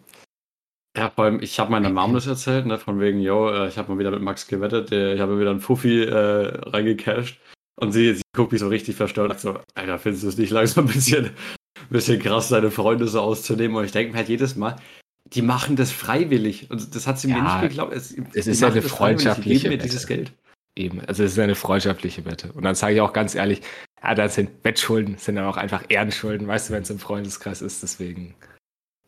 Ja, 0.96 1.10
vor 1.10 1.24
allem, 1.24 1.40
ich 1.40 1.58
habe 1.58 1.72
meiner 1.72 1.90
Mom 1.90 2.14
das 2.14 2.26
erzählt, 2.26 2.66
ne, 2.66 2.78
von 2.78 3.00
wegen, 3.00 3.18
yo, 3.20 3.50
äh, 3.50 3.68
ich 3.68 3.78
habe 3.78 3.92
mal 3.92 3.98
wieder 3.98 4.12
mit 4.12 4.22
Max 4.22 4.46
gewettet, 4.46 4.92
ich 4.92 5.20
habe 5.20 5.40
wieder 5.40 5.50
einen 5.50 5.60
Fuffi 5.60 6.04
äh, 6.04 6.56
reingecasht 6.68 7.40
und 7.76 7.92
sie, 7.92 8.14
sie 8.14 8.22
guckt 8.34 8.52
mich 8.52 8.60
so 8.60 8.68
richtig 8.68 8.96
verstört. 8.96 9.38
So, 9.40 9.58
Alter, 9.74 9.98
findest 9.98 10.24
du 10.24 10.28
es 10.28 10.38
nicht 10.38 10.50
langsam 10.50 10.86
ein 10.86 10.92
bisschen, 10.92 11.30
bisschen 11.90 12.20
krass, 12.20 12.48
deine 12.48 12.70
Freunde 12.70 13.08
so 13.08 13.20
auszunehmen? 13.20 13.76
Und 13.76 13.84
ich 13.84 13.92
denke 13.92 14.12
mir 14.12 14.18
halt 14.18 14.28
jedes 14.28 14.56
Mal, 14.56 14.76
die 15.26 15.42
machen 15.42 15.76
das 15.76 15.90
freiwillig. 15.90 16.70
Und 16.70 16.94
das 16.94 17.06
hat 17.06 17.18
sie 17.18 17.28
ja, 17.28 17.36
mir 17.36 17.42
nicht 17.42 17.60
geglaubt. 17.62 17.92
Es, 17.92 18.14
es 18.34 18.46
ist 18.46 18.60
ja 18.60 18.68
eine 18.68 18.82
freundschaftliche 18.82 19.62
geben 19.62 19.68
mir 19.70 19.78
Wette. 19.78 19.88
dieses 19.88 20.06
Geld. 20.06 20.32
Eben, 20.76 21.00
also 21.02 21.22
es 21.22 21.32
ist 21.32 21.38
eine 21.38 21.54
freundschaftliche 21.54 22.24
Wette. 22.24 22.52
Und 22.52 22.64
dann 22.64 22.74
sage 22.74 22.94
ich 22.94 23.00
auch 23.00 23.12
ganz 23.12 23.34
ehrlich, 23.34 23.62
ja, 24.02 24.14
das 24.14 24.34
sind 24.34 24.50
Wettschulden, 24.64 25.18
sind 25.18 25.36
dann 25.36 25.46
auch 25.46 25.56
einfach 25.56 25.84
Ehrenschulden, 25.88 26.46
weißt 26.46 26.68
du, 26.68 26.74
wenn 26.74 26.82
es 26.82 26.90
im 26.90 26.98
Freundeskreis 26.98 27.62
ist, 27.62 27.82
deswegen 27.82 28.34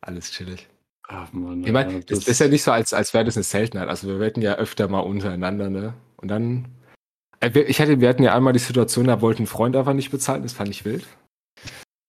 alles 0.01 0.31
chillig. 0.31 0.69
Ach 1.09 1.33
Mann, 1.33 1.65
ich 1.65 1.73
meine, 1.73 2.01
das, 2.01 2.21
das 2.21 2.29
ist 2.29 2.41
ja 2.41 2.49
nicht 2.49 2.63
so, 2.63 2.73
als, 2.73 2.93
als 2.93 3.15
wäre 3.15 3.25
das 3.25 3.37
eine 3.37 3.45
Seltenheit. 3.45 3.89
Also 3.89 4.09
wir 4.09 4.21
wetten 4.21 4.43
ja 4.43 4.55
öfter 4.55 4.89
mal 4.89 5.01
untereinander, 5.01 5.71
ne? 5.71 5.95
Und 6.17 6.29
dann 6.29 6.67
ich 7.41 7.81
hatte, 7.81 8.01
wir 8.01 8.09
hatten 8.09 8.23
ja 8.23 8.35
einmal 8.35 8.53
die 8.53 8.59
Situation, 8.59 9.07
da 9.07 9.21
wollte 9.21 9.43
ein 9.43 9.47
Freund 9.47 9.77
einfach 9.77 9.93
nicht 9.93 10.11
bezahlen, 10.11 10.43
das 10.43 10.53
fand 10.53 10.71
ich 10.71 10.85
wild. 10.85 11.07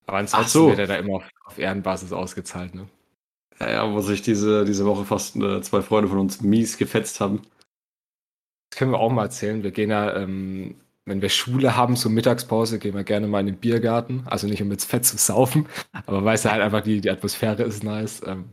Aber 0.06 0.18
ansonsten 0.18 0.50
so. 0.50 0.70
wird 0.70 0.80
er 0.80 0.88
da 0.88 0.96
immer 0.96 1.16
auf, 1.16 1.30
auf, 1.46 1.60
Ehrenbasis 1.60 2.14
ausgezahlt, 2.14 2.74
ne? 2.74 2.88
Ja, 3.60 3.72
ja, 3.72 3.92
wo 3.92 4.00
sich 4.02 4.22
diese, 4.22 4.66
diese 4.66 4.86
Woche 4.86 5.04
fast 5.04 5.36
äh, 5.36 5.62
zwei 5.62 5.82
Freunde 5.82 6.10
von 6.10 6.20
uns 6.20 6.42
mies 6.42 6.78
gefetzt 6.78 7.20
haben. 7.20 7.42
Das 8.70 8.78
können 8.78 8.92
wir 8.92 9.00
auch 9.00 9.12
mal 9.12 9.24
erzählen. 9.24 9.64
Wir 9.64 9.72
gehen 9.72 9.90
ja, 9.90 10.16
ähm, 10.16 10.76
wenn 11.06 11.22
wir 11.22 11.30
Schule 11.30 11.76
haben 11.76 11.96
zur 11.96 12.12
Mittagspause, 12.12 12.80
gehen 12.80 12.94
wir 12.94 13.04
gerne 13.04 13.28
mal 13.28 13.40
in 13.40 13.48
den 13.48 13.58
Biergarten. 13.58 14.24
Also 14.28 14.48
nicht 14.48 14.62
um 14.62 14.72
jetzt 14.72 14.86
fett 14.86 15.06
zu 15.06 15.18
saufen, 15.18 15.68
aber 16.06 16.24
weißt 16.24 16.46
du 16.46 16.52
halt 16.52 16.62
einfach, 16.62 16.82
die, 16.82 17.02
die 17.02 17.10
Atmosphäre 17.10 17.64
ist 17.64 17.84
nice. 17.84 18.22
Ähm, 18.26 18.46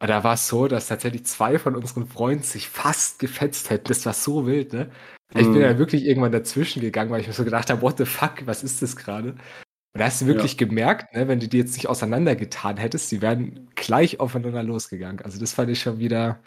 aber 0.00 0.06
da 0.06 0.24
war 0.24 0.34
es 0.34 0.48
so, 0.48 0.66
dass 0.66 0.88
tatsächlich 0.88 1.26
zwei 1.26 1.58
von 1.58 1.76
unseren 1.76 2.06
Freunden 2.06 2.42
sich 2.42 2.70
fast 2.70 3.18
gefetzt 3.18 3.68
hätten. 3.68 3.88
Das 3.88 4.06
war 4.06 4.14
so 4.14 4.46
wild, 4.46 4.72
ne? 4.72 4.90
Ich 5.34 5.46
bin 5.46 5.60
ja 5.60 5.74
mhm. 5.74 5.78
wirklich 5.78 6.06
irgendwann 6.06 6.32
dazwischen 6.32 6.80
gegangen, 6.80 7.10
weil 7.10 7.20
ich 7.20 7.26
mir 7.26 7.34
so 7.34 7.44
gedacht 7.44 7.70
habe, 7.70 7.82
what 7.82 7.98
the 7.98 8.06
fuck, 8.06 8.46
was 8.46 8.64
ist 8.64 8.80
das 8.82 8.96
gerade? 8.96 9.32
Und 9.32 9.98
da 9.98 10.06
hast 10.06 10.22
du 10.22 10.26
wirklich 10.26 10.52
ja. 10.52 10.66
gemerkt, 10.66 11.14
ne, 11.14 11.28
wenn 11.28 11.38
du 11.38 11.48
die 11.48 11.58
jetzt 11.58 11.74
nicht 11.74 11.88
auseinandergetan 11.88 12.78
hättest, 12.78 13.12
die 13.12 13.20
wären 13.20 13.68
gleich 13.74 14.20
aufeinander 14.20 14.62
losgegangen. 14.62 15.20
Also 15.20 15.38
das 15.38 15.52
fand 15.52 15.70
ich 15.70 15.80
schon 15.80 15.98
wieder. 15.98 16.42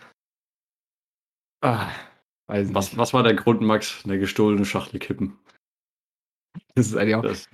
Ah, 1.62 1.90
was, 2.48 2.98
was 2.98 3.14
war 3.14 3.24
der 3.24 3.36
Grund, 3.36 3.62
Max? 3.62 4.02
Eine 4.04 4.18
gestohlene 4.18 4.66
Schachtel 4.66 5.00
kippen. 5.00 5.38
Das 6.76 6.88
ist 6.88 6.96
eigentlich 6.96 7.16
auch. 7.16 7.22
Das. 7.22 7.48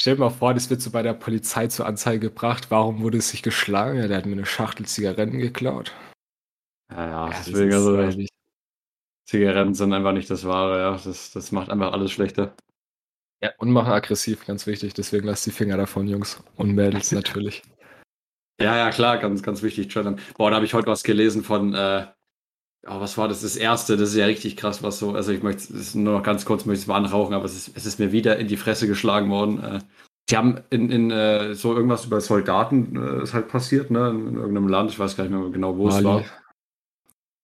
Stell 0.00 0.14
dir 0.14 0.20
mal 0.20 0.30
vor, 0.30 0.54
das 0.54 0.70
wird 0.70 0.80
so 0.80 0.90
bei 0.90 1.02
der 1.02 1.12
Polizei 1.14 1.66
zur 1.66 1.86
Anzeige 1.86 2.28
gebracht. 2.28 2.70
Warum 2.70 3.02
wurde 3.02 3.18
es 3.18 3.30
sich 3.30 3.42
geschlagen? 3.42 3.98
Ja, 3.98 4.06
der 4.06 4.18
hat 4.18 4.26
mir 4.26 4.32
eine 4.32 4.46
Schachtel 4.46 4.86
Zigaretten 4.86 5.38
geklaut. 5.38 5.92
Ja, 6.90 7.04
ja, 7.04 7.30
ja 7.30 7.42
deswegen 7.44 7.72
also. 7.72 8.24
Zigaretten 9.26 9.74
sind 9.74 9.92
einfach 9.92 10.12
nicht 10.12 10.30
das 10.30 10.44
Wahre, 10.44 10.78
ja. 10.80 10.92
Das, 10.92 11.32
das 11.32 11.50
macht 11.50 11.68
einfach 11.68 11.92
alles 11.92 12.12
schlechter. 12.12 12.54
Ja, 13.42 13.50
und 13.58 13.72
machen 13.72 13.92
aggressiv, 13.92 14.46
ganz 14.46 14.66
wichtig. 14.66 14.94
Deswegen 14.94 15.26
lasst 15.26 15.46
die 15.46 15.50
Finger 15.50 15.76
davon, 15.76 16.06
Jungs. 16.06 16.42
Und 16.56 16.74
Mädels 16.74 17.10
natürlich. 17.12 17.62
Ja, 18.60 18.76
ja, 18.76 18.90
klar, 18.90 19.18
ganz, 19.18 19.42
ganz 19.42 19.62
wichtig, 19.62 19.92
gendern. 19.92 20.20
Boah, 20.36 20.50
da 20.50 20.56
habe 20.56 20.66
ich 20.66 20.74
heute 20.74 20.88
was 20.88 21.02
gelesen 21.02 21.42
von, 21.42 21.74
äh, 21.74 22.06
oh, 22.86 23.00
was 23.00 23.18
war 23.18 23.28
das? 23.28 23.42
Das 23.42 23.56
erste, 23.56 23.96
das 23.96 24.10
ist 24.10 24.16
ja 24.16 24.26
richtig 24.26 24.56
krass, 24.56 24.82
was 24.82 24.98
so, 24.98 25.12
also 25.12 25.32
ich 25.32 25.42
möchte 25.42 25.74
es 25.74 25.94
nur 25.94 26.14
noch 26.14 26.22
ganz 26.22 26.44
kurz, 26.44 26.64
möchte 26.64 26.82
es 26.82 26.86
mal 26.86 26.96
anrauchen, 26.96 27.34
aber 27.34 27.44
es 27.44 27.56
ist, 27.56 27.76
es 27.76 27.86
ist 27.86 27.98
mir 27.98 28.12
wieder 28.12 28.38
in 28.38 28.48
die 28.48 28.56
Fresse 28.56 28.86
geschlagen 28.86 29.30
worden. 29.30 29.62
Äh, 29.62 29.78
die 30.30 30.36
haben 30.36 30.60
in, 30.70 30.90
in 30.90 31.10
äh, 31.10 31.54
so 31.54 31.74
irgendwas 31.74 32.04
über 32.04 32.20
Soldaten 32.20 32.96
äh, 32.96 33.22
ist 33.22 33.34
halt 33.34 33.48
passiert, 33.48 33.90
ne? 33.90 34.10
In 34.10 34.36
irgendeinem 34.36 34.68
Land, 34.68 34.90
ich 34.90 34.98
weiß 34.98 35.16
gar 35.16 35.24
nicht 35.24 35.32
mehr 35.32 35.48
genau, 35.50 35.76
wo 35.76 35.86
Mali. 35.86 35.98
es 35.98 36.04
war. 36.04 36.24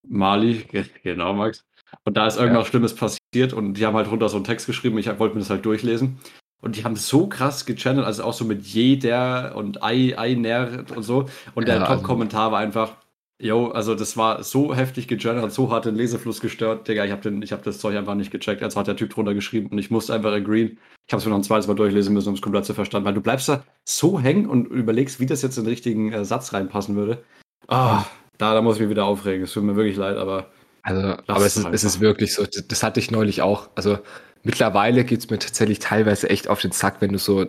Mali, 0.07 0.67
genau, 1.03 1.33
Max. 1.33 1.65
Und 2.03 2.15
da 2.15 2.27
ist 2.27 2.37
irgendwas 2.37 2.65
ja. 2.65 2.69
Schlimmes 2.69 2.95
passiert 2.95 3.53
und 3.53 3.73
die 3.75 3.85
haben 3.85 3.95
halt 3.95 4.09
runter 4.11 4.29
so 4.29 4.35
einen 4.35 4.45
Text 4.45 4.67
geschrieben, 4.67 4.97
ich 4.99 5.07
wollte 5.19 5.35
mir 5.35 5.41
das 5.41 5.49
halt 5.49 5.65
durchlesen. 5.65 6.19
Und 6.61 6.77
die 6.77 6.83
haben 6.83 6.95
so 6.95 7.27
krass 7.27 7.65
gechannelt, 7.65 8.05
also 8.05 8.23
auch 8.23 8.33
so 8.33 8.45
mit 8.45 8.63
jeder 8.65 9.55
und 9.55 9.83
ei, 9.83 10.17
einer 10.17 10.85
und 10.95 11.03
so. 11.03 11.27
Und 11.53 11.67
der 11.67 11.75
ja, 11.75 11.81
also 11.81 11.95
Top-Kommentar 11.95 12.51
war 12.51 12.59
einfach, 12.59 12.95
Jo, 13.41 13.67
also 13.67 13.95
das 13.95 14.15
war 14.15 14.43
so 14.43 14.73
heftig 14.73 15.09
gegendert, 15.09 15.51
so 15.51 15.69
hart 15.69 15.85
den 15.85 15.95
Lesefluss 15.95 16.39
gestört, 16.39 16.87
Digga, 16.87 17.03
ich 17.03 17.11
habe 17.11 17.29
hab 17.29 17.63
das 17.63 17.79
Zeug 17.79 17.97
einfach 17.97 18.15
nicht 18.15 18.31
gecheckt, 18.31 18.63
als 18.63 18.77
hat 18.77 18.87
der 18.87 18.95
Typ 18.95 19.09
drunter 19.09 19.33
geschrieben 19.33 19.67
und 19.71 19.77
ich 19.77 19.91
musste 19.91 20.13
einfach 20.13 20.31
agreeen. 20.31 20.77
Ich 21.05 21.13
habe 21.13 21.19
es 21.19 21.25
mir 21.25 21.31
noch 21.31 21.39
ein 21.39 21.43
zweites 21.43 21.67
Mal 21.67 21.75
durchlesen 21.75 22.13
müssen, 22.13 22.29
um 22.29 22.35
es 22.35 22.41
komplett 22.41 22.65
zu 22.65 22.73
verstanden, 22.73 23.05
weil 23.05 23.13
du 23.13 23.21
bleibst 23.21 23.49
da 23.49 23.63
so 23.83 24.19
hängen 24.19 24.47
und 24.47 24.67
überlegst, 24.67 25.19
wie 25.19 25.25
das 25.25 25.41
jetzt 25.41 25.57
in 25.57 25.65
den 25.65 25.69
richtigen 25.69 26.13
äh, 26.13 26.23
Satz 26.23 26.53
reinpassen 26.53 26.95
würde. 26.95 27.23
Ah, 27.67 28.05
da, 28.37 28.53
da 28.53 28.61
muss 28.61 28.75
ich 28.75 28.81
mich 28.81 28.89
wieder 28.89 29.05
aufregen. 29.05 29.43
Es 29.43 29.53
tut 29.53 29.63
mir 29.63 29.75
wirklich 29.75 29.97
leid, 29.97 30.17
aber. 30.17 30.51
Also, 30.81 31.01
aber 31.27 31.45
es 31.45 31.57
ist, 31.57 31.67
es 31.71 31.83
ist 31.83 31.99
wirklich 31.99 32.33
so, 32.33 32.45
das, 32.45 32.67
das 32.67 32.83
hatte 32.83 32.99
ich 32.99 33.11
neulich 33.11 33.41
auch. 33.41 33.69
Also 33.75 33.99
mittlerweile 34.43 35.03
geht 35.03 35.19
es 35.19 35.29
mir 35.29 35.39
tatsächlich 35.39 35.79
teilweise 35.79 36.29
echt 36.29 36.47
auf 36.47 36.61
den 36.61 36.71
Sack, 36.71 36.97
wenn 37.01 37.11
du 37.11 37.17
so, 37.17 37.47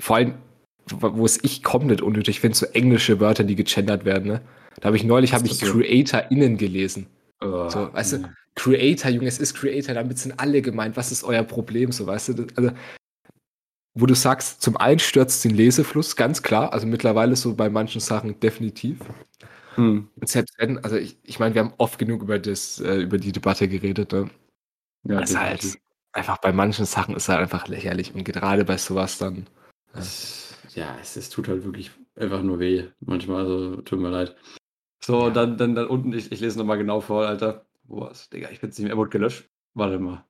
vor 0.00 0.16
allem, 0.16 0.34
wo 1.00 1.24
es 1.24 1.42
ich 1.42 1.62
komplett 1.62 2.02
unnötig 2.02 2.40
finde, 2.40 2.56
so 2.56 2.66
englische 2.66 3.20
Wörter, 3.20 3.44
die 3.44 3.56
gegendert 3.56 4.04
werden, 4.04 4.28
ne? 4.28 4.40
Da 4.80 4.86
habe 4.86 4.96
ich 4.96 5.04
neulich 5.04 5.34
habe 5.34 5.46
ich 5.46 5.60
CreatorInnen 5.60 6.56
gelesen. 6.56 7.06
Oh, 7.40 7.68
so, 7.68 7.92
weißt 7.92 8.14
nee. 8.14 8.18
du, 8.24 8.28
Creator, 8.54 9.10
Junge, 9.10 9.28
es 9.28 9.38
ist 9.38 9.54
Creator, 9.54 9.94
damit 9.94 10.18
sind 10.18 10.38
alle 10.38 10.62
gemeint. 10.62 10.96
Was 10.96 11.12
ist 11.12 11.24
euer 11.24 11.44
Problem? 11.44 11.92
So, 11.92 12.06
weißt 12.06 12.30
du, 12.30 12.46
also, 12.56 12.70
wo 13.94 14.06
du 14.06 14.14
sagst, 14.14 14.62
zum 14.62 14.76
einen 14.76 14.98
stürzt 14.98 15.44
den 15.44 15.54
Lesefluss, 15.54 16.16
ganz 16.16 16.42
klar. 16.42 16.72
Also 16.72 16.86
mittlerweile 16.86 17.36
so 17.36 17.54
bei 17.54 17.70
manchen 17.70 18.00
Sachen 18.00 18.38
definitiv. 18.40 18.98
Hm. 19.74 20.08
Und 20.16 20.28
selbst 20.28 20.54
wenn, 20.58 20.78
also 20.78 20.96
ich, 20.96 21.16
ich 21.22 21.38
meine, 21.38 21.54
wir 21.54 21.62
haben 21.62 21.74
oft 21.78 21.98
genug 21.98 22.22
über 22.22 22.38
das, 22.38 22.80
äh, 22.80 22.96
über 22.96 23.18
die 23.18 23.32
Debatte 23.32 23.68
geredet, 23.68 24.12
ne? 24.12 24.28
Ja, 25.04 25.18
also 25.18 25.38
halt, 25.38 25.78
einfach 26.12 26.38
bei 26.38 26.52
manchen 26.52 26.84
Sachen 26.84 27.14
ist 27.14 27.28
halt 27.28 27.40
einfach 27.40 27.68
lächerlich 27.68 28.12
und 28.12 28.24
gerade 28.24 28.64
bei 28.64 28.76
sowas 28.76 29.18
dann. 29.18 29.46
Ja, 29.94 30.02
ja, 30.74 30.96
es, 31.00 31.16
es 31.16 31.30
tut 31.30 31.48
halt 31.48 31.64
wirklich 31.64 31.90
einfach 32.16 32.42
nur 32.42 32.58
weh. 32.58 32.84
Manchmal, 33.00 33.44
also 33.44 33.76
tut 33.82 34.00
mir 34.00 34.10
leid. 34.10 34.36
So, 35.02 35.28
ja. 35.28 35.30
dann, 35.30 35.56
dann, 35.56 35.74
dann 35.74 35.86
unten, 35.86 36.12
ich, 36.12 36.32
ich 36.32 36.40
lese 36.40 36.58
nochmal 36.58 36.78
genau 36.78 37.00
vor, 37.00 37.26
Alter. 37.26 37.66
Wo 37.84 38.06
ist, 38.06 38.32
Digga, 38.32 38.50
ich 38.50 38.60
bin 38.60 38.70
nicht 38.70 38.78
mehr, 38.80 38.90
er 38.90 38.96
wurde 38.96 39.10
gelöscht. 39.10 39.48
Warte 39.74 39.98
mal. 39.98 40.24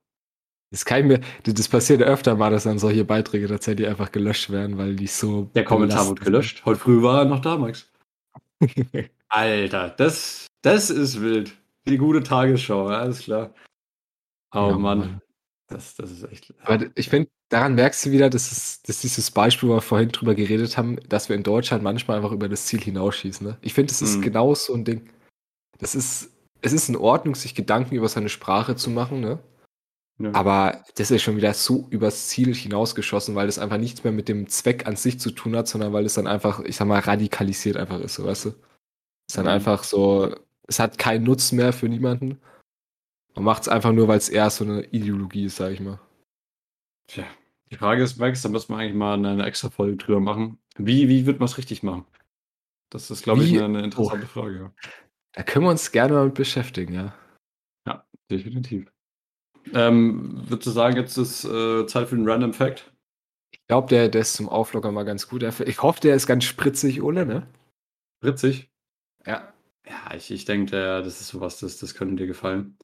Das 0.71 0.85
kann 0.85 1.07
mir, 1.07 1.21
das 1.45 1.68
passiert 1.68 2.02
öfter 2.02 2.37
mal, 2.37 2.50
dass 2.50 2.64
dann 2.64 2.78
solche 2.78 3.04
Beiträge 3.04 3.49
tatsächlich 3.49 3.88
einfach 3.88 4.12
gelöscht 4.12 4.50
werden, 4.50 4.76
weil 4.76 4.97
die 4.97 5.07
so. 5.07 5.50
Der 5.54 5.64
Kommentar 5.64 6.07
wurde 6.07 6.23
gelöscht. 6.23 6.64
Heute 6.66 6.78
früh 6.78 7.02
war 7.02 7.21
er 7.21 7.25
noch 7.25 7.40
da, 7.40 7.57
Max. 7.57 7.90
Alter, 9.28 9.90
das, 9.90 10.47
das 10.62 10.90
ist 10.90 11.21
wild. 11.21 11.52
Die 11.87 11.97
gute 11.97 12.23
Tagesschau, 12.23 12.87
alles 12.87 13.21
klar. 13.21 13.54
Oh 14.52 14.68
ja, 14.71 14.78
Mann. 14.78 14.99
Mann. 14.99 15.23
Das, 15.68 15.97
das 15.97 16.11
ist 16.11 16.25
echt. 16.30 16.54
Aber 16.62 16.87
ich 16.95 17.09
finde, 17.09 17.30
daran 17.49 17.75
merkst 17.75 18.07
du 18.07 18.11
wieder, 18.11 18.31
dass, 18.31 18.52
es, 18.52 18.83
dass 18.83 19.00
dieses 19.00 19.31
Beispiel, 19.31 19.69
wo 19.69 19.75
wir 19.75 19.81
vorhin 19.81 20.11
drüber 20.11 20.35
geredet 20.35 20.76
haben, 20.76 20.99
dass 21.09 21.28
wir 21.28 21.37
in 21.37 21.43
Deutschland 21.43 21.83
manchmal 21.83 22.19
einfach 22.19 22.33
über 22.33 22.49
das 22.49 22.67
Ziel 22.67 22.81
hinausschießen. 22.81 23.47
Ne? 23.47 23.59
Ich 23.62 23.75
finde, 23.75 23.93
es 23.93 24.02
ist 24.02 24.17
mhm. 24.17 24.23
genau 24.23 24.55
so 24.55 24.75
ein 24.75 24.85
Ding. 24.85 25.11
Das 25.78 25.95
ist, 25.95 26.31
es 26.61 26.73
ist 26.73 26.88
in 26.88 26.97
Ordnung, 26.97 27.35
sich 27.35 27.55
Gedanken 27.55 27.95
über 27.95 28.09
seine 28.09 28.28
Sprache 28.28 28.76
zu 28.76 28.90
machen, 28.90 29.21
ne? 29.21 29.38
Ja. 30.21 30.35
Aber 30.35 30.83
das 30.97 31.12
ist 31.12 31.23
schon 31.23 31.37
wieder 31.37 31.55
so 31.55 31.87
übers 31.90 32.26
Ziel 32.26 32.52
hinausgeschossen, 32.52 33.37
weil 33.37 33.47
das 33.47 33.61
einfach 33.61 33.78
nichts 33.78 34.02
mehr 34.02 34.12
mit 34.12 34.28
dem 34.28 34.49
Zweck 34.49 34.85
an 34.85 34.97
sich 34.97 35.21
zu 35.21 35.31
tun 35.31 35.55
hat, 35.55 35.69
sondern 35.69 35.93
weil 35.93 36.05
es 36.05 36.14
dann 36.14 36.26
einfach, 36.26 36.59
ich 36.61 36.75
sag 36.75 36.88
mal, 36.88 36.99
radikalisiert 36.99 37.76
einfach 37.76 38.00
ist, 38.00 38.14
so, 38.14 38.25
weißt 38.25 38.47
du? 38.47 38.49
Es 38.49 38.55
ist 39.28 39.38
dann 39.38 39.45
mhm. 39.45 39.52
einfach 39.52 39.85
so, 39.85 40.35
es 40.67 40.81
hat 40.81 40.99
keinen 40.99 41.23
Nutzen 41.23 41.57
mehr 41.57 41.73
für 41.73 41.88
niemanden. 41.88 42.40
Man 43.37 43.45
macht 43.45 43.62
es 43.62 43.69
einfach 43.69 43.93
nur, 43.93 44.09
weil 44.09 44.19
es 44.19 44.28
eher 44.28 44.50
so 44.50 44.64
eine 44.64 44.83
Ideologie 44.87 45.45
ist, 45.45 45.57
sag 45.57 45.71
ich 45.71 45.81
mal. 45.81 46.00
Tja, 47.09 47.25
die 47.71 47.77
Frage 47.77 48.03
ist, 48.03 48.19
Max, 48.19 48.43
da 48.43 48.49
müssen 48.49 48.73
wir 48.73 48.79
eigentlich 48.79 48.95
mal 48.95 49.15
eine 49.15 49.45
extra 49.45 49.71
Folge 49.71 49.97
drüber 49.97 50.21
machen. 50.21 50.59
Wie, 50.77 51.09
wie 51.09 51.27
wird 51.27 51.41
man 51.41 51.47
es 51.47 51.59
richtig 51.59 51.83
machen? 51.83 52.05
Das 52.91 53.11
ist, 53.11 53.25
glaube 53.25 53.45
ich, 53.45 53.53
eine, 53.53 53.65
eine 53.65 53.83
interessante 53.83 54.27
oh. 54.27 54.41
Frage. 54.41 54.73
Da 55.33 55.43
können 55.43 55.65
wir 55.65 55.71
uns 55.71 55.91
gerne 55.91 56.15
mal 56.15 56.27
mit 56.27 56.35
beschäftigen, 56.35 56.95
ja. 56.95 57.15
Ja, 57.87 58.07
definitiv. 58.31 58.91
Ähm, 59.75 60.49
würdest 60.49 60.67
du 60.67 60.71
sagen, 60.71 60.97
jetzt 60.97 61.17
ist 61.17 61.45
äh, 61.45 61.87
Zeit 61.87 62.09
für 62.09 62.17
einen 62.17 62.29
Random 62.29 62.55
Fact? 62.55 62.93
Ich 63.53 63.67
glaube, 63.67 63.88
der, 63.88 64.09
der 64.09 64.23
ist 64.23 64.35
zum 64.35 64.49
Auflockern 64.49 64.95
mal 64.95 65.05
ganz 65.05 65.29
gut. 65.29 65.43
Ich 65.43 65.83
hoffe, 65.83 66.00
der 66.00 66.15
ist 66.15 66.27
ganz 66.27 66.45
spritzig, 66.45 67.03
Ole, 67.03 67.27
ne? 67.27 67.47
Spritzig? 68.19 68.71
Ja. 69.27 69.53
Ja, 69.87 70.15
ich, 70.15 70.31
ich 70.31 70.45
denke, 70.45 71.03
das 71.03 71.21
ist 71.21 71.29
sowas, 71.29 71.61
das, 71.61 71.79
das 71.79 71.95
könnte 71.95 72.17
dir 72.17 72.27
gefallen. 72.27 72.77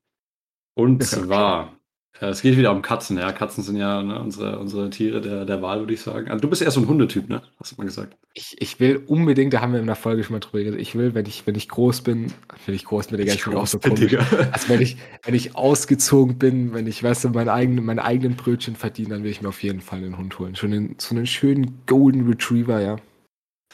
Und 0.74 1.02
zwar, 1.04 1.78
es 2.20 2.42
geht 2.42 2.56
wieder 2.56 2.70
um 2.70 2.80
Katzen, 2.80 3.18
ja. 3.18 3.32
Katzen 3.32 3.64
sind 3.64 3.76
ja 3.76 4.00
ne, 4.02 4.20
unsere, 4.20 4.58
unsere 4.60 4.88
Tiere 4.88 5.20
der, 5.20 5.44
der 5.44 5.62
Wahl, 5.62 5.80
würde 5.80 5.94
ich 5.94 6.00
sagen. 6.00 6.30
Also 6.30 6.42
du 6.42 6.48
bist 6.48 6.62
eher 6.62 6.70
so 6.70 6.80
ein 6.80 6.86
Hundetyp, 6.86 7.28
ne? 7.28 7.42
Hast 7.58 7.72
du 7.72 7.76
mal 7.76 7.84
gesagt. 7.84 8.16
Ich, 8.34 8.60
ich 8.60 8.78
will 8.78 9.02
unbedingt, 9.06 9.52
da 9.52 9.60
haben 9.60 9.72
wir 9.72 9.80
in 9.80 9.86
der 9.86 9.96
Folge 9.96 10.22
schon 10.22 10.34
mal 10.34 10.40
drüber 10.40 10.60
geredet, 10.60 10.80
ich 10.80 10.94
will, 10.94 11.14
wenn 11.14 11.26
ich, 11.26 11.44
wenn 11.46 11.56
ich 11.56 11.68
groß 11.68 12.02
bin, 12.02 12.32
wenn 12.66 12.74
ich 12.74 12.84
groß 12.84 13.08
bin, 13.08 13.18
Digga, 13.18 13.32
ich 13.32 13.44
bin 13.44 13.54
auch 13.54 13.66
so 13.66 13.78
komisch. 13.78 14.14
Also 14.52 14.68
wenn 14.68 14.80
ich, 14.80 14.96
wenn 15.24 15.34
ich 15.34 15.56
ausgezogen 15.56 16.38
bin, 16.38 16.72
wenn 16.72 16.86
ich, 16.86 17.02
weißt 17.02 17.24
du, 17.24 17.30
mein 17.30 17.48
eigenen, 17.48 17.84
meine 17.84 18.04
eigenen 18.04 18.36
Brötchen 18.36 18.76
verdiene, 18.76 19.10
dann 19.10 19.24
will 19.24 19.30
ich 19.30 19.42
mir 19.42 19.48
auf 19.48 19.62
jeden 19.62 19.80
Fall 19.80 19.98
einen 19.98 20.16
Hund 20.16 20.38
holen. 20.38 20.54
Schon 20.54 20.72
einen, 20.72 20.96
so 20.98 21.16
einen 21.16 21.26
schönen 21.26 21.82
Golden 21.86 22.28
Retriever, 22.28 22.80
ja. 22.80 22.96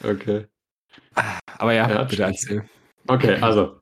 Okay. 0.03 0.45
Aber 1.57 1.73
ja, 1.73 1.89
ja 1.89 2.03
bitte 2.03 2.23
erzähl. 2.23 2.63
Okay, 3.07 3.35
also 3.35 3.80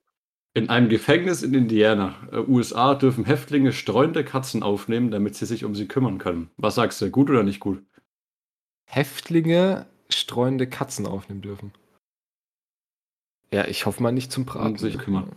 in 0.54 0.70
einem 0.70 0.90
Gefängnis 0.90 1.44
in 1.44 1.54
Indiana, 1.54 2.16
äh, 2.32 2.40
USA, 2.40 2.96
dürfen 2.96 3.26
Häftlinge 3.26 3.72
streunende 3.72 4.24
Katzen 4.24 4.64
aufnehmen, 4.64 5.12
damit 5.12 5.36
sie 5.36 5.46
sich 5.46 5.64
um 5.64 5.76
sie 5.76 5.88
kümmern 5.88 6.18
können. 6.18 6.50
Was 6.58 6.76
sagst 6.76 7.02
du, 7.02 7.10
gut 7.10 7.30
oder 7.30 7.44
nicht 7.44 7.60
gut? 7.60 7.84
Häftlinge 8.86 9.86
streunende 10.10 10.68
Katzen 10.68 11.06
aufnehmen 11.06 11.42
dürfen. 11.42 11.72
Ja, 13.52 13.66
ich 13.66 13.86
hoffe 13.86 14.02
mal 14.02 14.12
nicht 14.12 14.32
zum 14.32 14.46
Braten. 14.46 14.68
Und 14.68 14.80
sich 14.80 14.98
kümmern. 14.98 15.30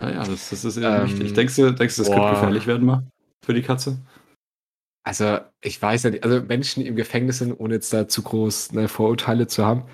Ja, 0.00 0.10
ja 0.10 0.24
das, 0.24 0.50
das 0.50 0.64
ist 0.64 0.76
eher 0.76 1.02
ähm, 1.02 1.08
wichtig. 1.08 1.34
Denkst 1.34 1.56
du, 1.56 1.72
denkst 1.72 1.96
du 1.96 2.02
das 2.02 2.10
boah. 2.10 2.16
könnte 2.16 2.34
gefährlich 2.34 2.66
werden 2.66 2.86
mal 2.86 3.06
für 3.44 3.54
die 3.54 3.62
Katze? 3.62 3.98
Also, 5.06 5.40
ich 5.60 5.80
weiß 5.80 6.04
ja 6.04 6.10
nicht, 6.10 6.24
also 6.24 6.40
Menschen, 6.42 6.82
die 6.82 6.88
im 6.88 6.96
Gefängnis 6.96 7.38
sind, 7.38 7.52
ohne 7.52 7.74
jetzt 7.74 7.92
da 7.92 8.08
zu 8.08 8.22
groß 8.22 8.72
ne, 8.72 8.88
Vorurteile 8.88 9.46
zu 9.46 9.64
haben, 9.64 9.84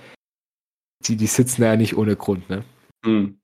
die, 1.07 1.17
die 1.17 1.27
sitzen 1.27 1.63
ja 1.63 1.77
nicht 1.77 1.97
ohne 1.97 2.15
Grund, 2.15 2.49
ne? 2.49 2.65
Mhm. 3.05 3.40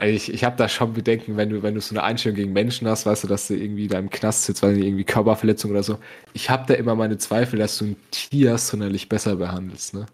Also 0.00 0.14
ich, 0.14 0.32
ich 0.32 0.44
habe 0.44 0.56
da 0.56 0.66
schon 0.66 0.94
Bedenken, 0.94 1.36
wenn 1.36 1.50
du, 1.50 1.62
wenn 1.62 1.74
du 1.74 1.80
so 1.82 1.94
eine 1.94 2.02
Einstellung 2.02 2.34
gegen 2.34 2.54
Menschen 2.54 2.88
hast, 2.88 3.04
weißt 3.04 3.24
du, 3.24 3.28
dass 3.28 3.48
du 3.48 3.54
irgendwie 3.54 3.86
da 3.86 3.98
im 3.98 4.08
Knast 4.08 4.44
sitzt, 4.44 4.62
weil 4.62 4.74
du 4.74 4.80
irgendwie 4.82 5.04
Körperverletzung 5.04 5.70
oder 5.70 5.82
so. 5.82 5.98
Ich 6.32 6.48
habe 6.48 6.64
da 6.66 6.72
immer 6.72 6.94
meine 6.94 7.18
Zweifel, 7.18 7.58
dass 7.58 7.76
du 7.76 7.84
ein 7.84 7.96
Tier 8.10 8.56
sonderlich 8.56 9.10
besser 9.10 9.36
behandelst, 9.36 9.92
ne? 9.92 10.06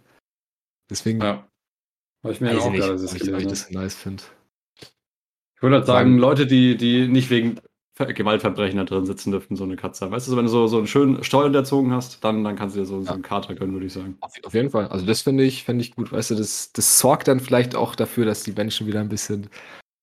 Deswegen. 0.90 1.20
Ja. 1.20 1.46
Weil 2.22 2.32
ich 2.32 2.40
mir 2.40 2.60
auch 2.60 2.68
nicht, 2.68 2.80
gerade, 2.80 3.00
dass 3.00 3.14
ich, 3.14 3.28
ich 3.28 3.46
das 3.46 3.68
so 3.68 3.74
nice 3.74 3.94
finde. 3.94 4.24
Ich 4.80 5.62
würde 5.62 5.76
halt 5.76 5.86
sagen, 5.86 6.18
Leute, 6.18 6.48
die, 6.48 6.76
die 6.76 7.06
nicht 7.06 7.30
wegen 7.30 7.60
Gewaltverbrechen 7.98 8.76
da 8.76 8.84
drin 8.84 9.06
sitzen 9.06 9.30
dürften, 9.30 9.56
so 9.56 9.64
eine 9.64 9.76
Katze. 9.76 10.10
Weißt 10.10 10.28
du, 10.28 10.36
wenn 10.36 10.44
du 10.44 10.50
so, 10.50 10.66
so 10.66 10.78
einen 10.78 10.86
schönen 10.86 11.24
Steuern 11.24 11.54
erzogen 11.54 11.92
hast, 11.92 12.22
dann, 12.22 12.44
dann 12.44 12.54
kannst 12.54 12.76
du 12.76 12.80
dir 12.80 12.86
so, 12.86 12.98
ja. 12.98 13.04
so 13.04 13.12
einen 13.14 13.22
Kater 13.22 13.54
gönnen, 13.54 13.72
würde 13.72 13.86
ich 13.86 13.94
sagen. 13.94 14.18
Auf, 14.20 14.32
auf, 14.44 14.54
jeden 14.54 14.70
Fall. 14.70 14.88
Also 14.88 15.06
das 15.06 15.22
finde 15.22 15.44
ich, 15.44 15.64
finde 15.64 15.82
ich 15.82 15.94
gut. 15.94 16.12
Weißt 16.12 16.30
du, 16.30 16.34
das, 16.34 16.72
das 16.72 16.98
sorgt 16.98 17.28
dann 17.28 17.40
vielleicht 17.40 17.74
auch 17.74 17.94
dafür, 17.94 18.26
dass 18.26 18.42
die 18.42 18.52
Menschen 18.52 18.86
wieder 18.86 19.00
ein 19.00 19.08
bisschen, 19.08 19.48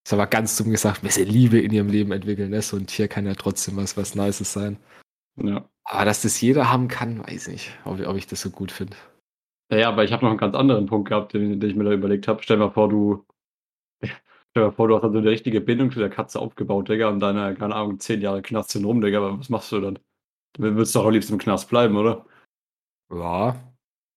sag 0.07 0.17
mal 0.17 0.25
ganz 0.25 0.57
dumm 0.57 0.71
gesagt, 0.71 1.03
ein 1.03 1.07
bisschen 1.07 1.29
Liebe 1.29 1.59
in 1.59 1.71
ihrem 1.71 1.89
Leben 1.89 2.11
entwickeln. 2.11 2.49
Ne? 2.49 2.63
So 2.63 2.77
ein 2.77 2.87
Tier 2.87 3.07
kann 3.07 3.27
ja 3.27 3.35
trotzdem 3.35 3.77
was, 3.77 3.95
was 3.95 4.15
Nices 4.15 4.51
sein. 4.51 4.77
Ja. 5.35 5.69
Aber 5.83 6.05
dass 6.05 6.23
das 6.23 6.41
jeder 6.41 6.71
haben 6.71 6.87
kann, 6.87 7.19
weiß 7.27 7.49
ich, 7.49 7.71
ob, 7.85 7.99
ob 8.05 8.17
ich 8.17 8.25
das 8.25 8.41
so 8.41 8.49
gut 8.49 8.71
finde. 8.71 8.97
Ja, 9.71 9.89
aber 9.89 10.03
ich 10.03 10.11
habe 10.11 10.23
noch 10.23 10.31
einen 10.31 10.39
ganz 10.39 10.55
anderen 10.55 10.87
Punkt 10.87 11.09
gehabt, 11.09 11.33
den, 11.33 11.59
den 11.59 11.69
ich 11.69 11.75
mir 11.75 11.83
da 11.83 11.91
überlegt 11.91 12.27
habe. 12.27 12.41
Stell 12.41 12.57
dir 12.57 12.65
mal 12.65 12.71
vor, 12.71 12.89
du 12.89 13.25
Stell 14.55 14.65
dir 14.65 14.71
vor, 14.71 14.87
du 14.87 14.95
hast 14.95 15.01
dann 15.01 15.13
so 15.13 15.17
eine 15.17 15.31
richtige 15.31 15.61
Bindung 15.61 15.91
zu 15.91 15.97
der 15.97 16.11
Katze 16.11 16.39
aufgebaut, 16.39 16.87
Digga, 16.87 17.09
und 17.09 17.19
deine, 17.21 17.55
keine 17.55 17.73
Ahnung, 17.73 17.99
zehn 17.99 18.21
Jahre 18.21 18.43
Knast 18.43 18.69
sind 18.69 18.85
rum, 18.85 19.01
Digga, 19.01 19.17
aber 19.17 19.39
was 19.39 19.49
machst 19.49 19.71
du 19.71 19.81
dann? 19.81 19.97
Du 20.53 20.75
willst 20.75 20.95
doch 20.95 21.05
am 21.05 21.11
liebsten 21.11 21.33
im 21.33 21.39
Knast 21.39 21.67
bleiben, 21.69 21.97
oder? 21.97 22.23
Ja. 23.11 23.55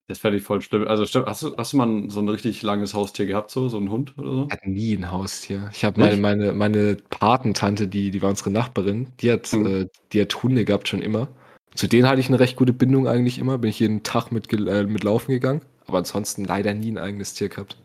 Das 0.09 0.19
fände 0.19 0.37
ich 0.37 0.45
voll 0.45 0.61
schlimm. 0.61 0.87
Also, 0.87 1.05
hast 1.05 1.43
du, 1.43 1.57
hast 1.57 1.73
du 1.73 1.77
mal 1.79 2.11
so 2.11 2.21
ein 2.21 2.29
richtig 2.29 2.61
langes 2.61 2.93
Haustier 2.93 3.25
gehabt, 3.25 3.51
so, 3.51 3.71
so 3.71 3.79
ein 3.79 3.91
Hund 3.91 4.13
oder 4.19 4.31
so? 4.31 4.45
Ich 4.47 4.53
hatte 4.53 4.71
nie 4.71 4.95
ein 4.95 5.11
Haustier. 5.11 5.71
Ich 5.73 5.87
habe 5.87 5.99
meine, 5.99 6.19
meine, 6.19 6.53
meine 6.53 6.97
Patentante, 7.09 7.89
die, 7.89 8.11
die 8.11 8.21
war 8.21 8.29
unsere 8.29 8.51
Nachbarin, 8.51 9.09
die 9.21 9.33
hat, 9.33 9.51
mhm. 9.55 9.67
äh, 9.67 9.89
die 10.13 10.21
hat 10.21 10.43
Hunde 10.43 10.67
gehabt 10.67 10.87
schon 10.87 11.01
immer. 11.01 11.29
Zu 11.75 11.89
denen 11.89 12.07
hatte 12.07 12.21
ich 12.21 12.29
eine 12.29 12.41
recht 12.41 12.57
gute 12.57 12.75
Bindung 12.75 13.09
eigentlich 13.09 13.39
immer. 13.39 13.57
Bin 13.57 13.71
ich 13.71 13.81
jeden 13.81 14.03
Tag 14.03 14.31
mit, 14.33 14.53
äh, 14.53 14.85
mit 14.85 15.03
laufen 15.03 15.33
gegangen. 15.33 15.63
Aber 15.87 15.99
ansonsten 15.99 16.45
leider 16.45 16.75
nie 16.75 16.93
ein 16.93 16.99
eigenes 16.99 17.33
Tier 17.33 17.49
gehabt. 17.49 17.79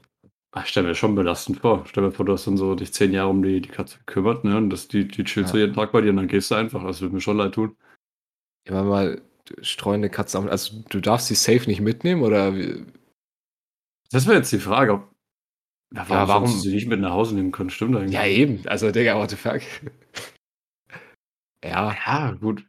Ach, 0.53 0.65
stell 0.65 0.83
mir 0.83 0.95
schon 0.95 1.15
belastend 1.15 1.59
vor. 1.59 1.85
Stell 1.87 2.03
mir 2.03 2.11
vor, 2.11 2.25
du 2.25 2.33
hast 2.33 2.45
dann 2.45 2.57
so 2.57 2.75
dich 2.75 2.93
zehn 2.93 3.13
Jahre 3.13 3.29
um 3.29 3.41
die, 3.41 3.61
die 3.61 3.69
Katze 3.69 3.99
gekümmert, 3.99 4.43
ne? 4.43 4.57
Und 4.57 4.69
das, 4.69 4.89
die, 4.89 5.07
die 5.07 5.23
chillt 5.23 5.47
ja. 5.47 5.51
so 5.51 5.57
jeden 5.57 5.73
Tag 5.73 5.93
bei 5.93 6.01
dir 6.01 6.09
und 6.09 6.17
dann 6.17 6.27
gehst 6.27 6.51
du 6.51 6.55
einfach. 6.55 6.83
Das 6.83 7.01
würde 7.01 7.15
mir 7.15 7.21
schon 7.21 7.37
leid 7.37 7.53
tun. 7.53 7.77
Ja, 8.67 8.83
mal 8.83 9.21
streuende 9.61 10.09
Katze, 10.09 10.39
also 10.39 10.83
du 10.89 10.99
darfst 10.99 11.27
sie 11.27 11.35
safe 11.35 11.67
nicht 11.67 11.81
mitnehmen 11.81 12.21
oder? 12.21 12.53
Das 14.11 14.25
wäre 14.27 14.37
jetzt 14.37 14.51
die 14.51 14.59
Frage, 14.59 14.93
ob. 14.93 15.11
Ja, 15.93 16.07
warum, 16.07 16.15
ja, 16.15 16.27
warum 16.27 16.47
sie 16.47 16.73
nicht 16.73 16.87
mit 16.87 17.01
nach 17.01 17.11
Hause 17.11 17.35
nehmen 17.35 17.51
können? 17.51 17.69
Stimmt 17.69 17.95
eigentlich. 17.97 18.13
Ja, 18.13 18.25
eben. 18.25 18.65
Also, 18.65 18.91
Digga, 18.91 19.17
what 19.17 19.29
the 19.29 19.35
fuck. 19.35 19.61
ja. 21.65 21.93
Ja, 22.05 22.31
gut. 22.31 22.65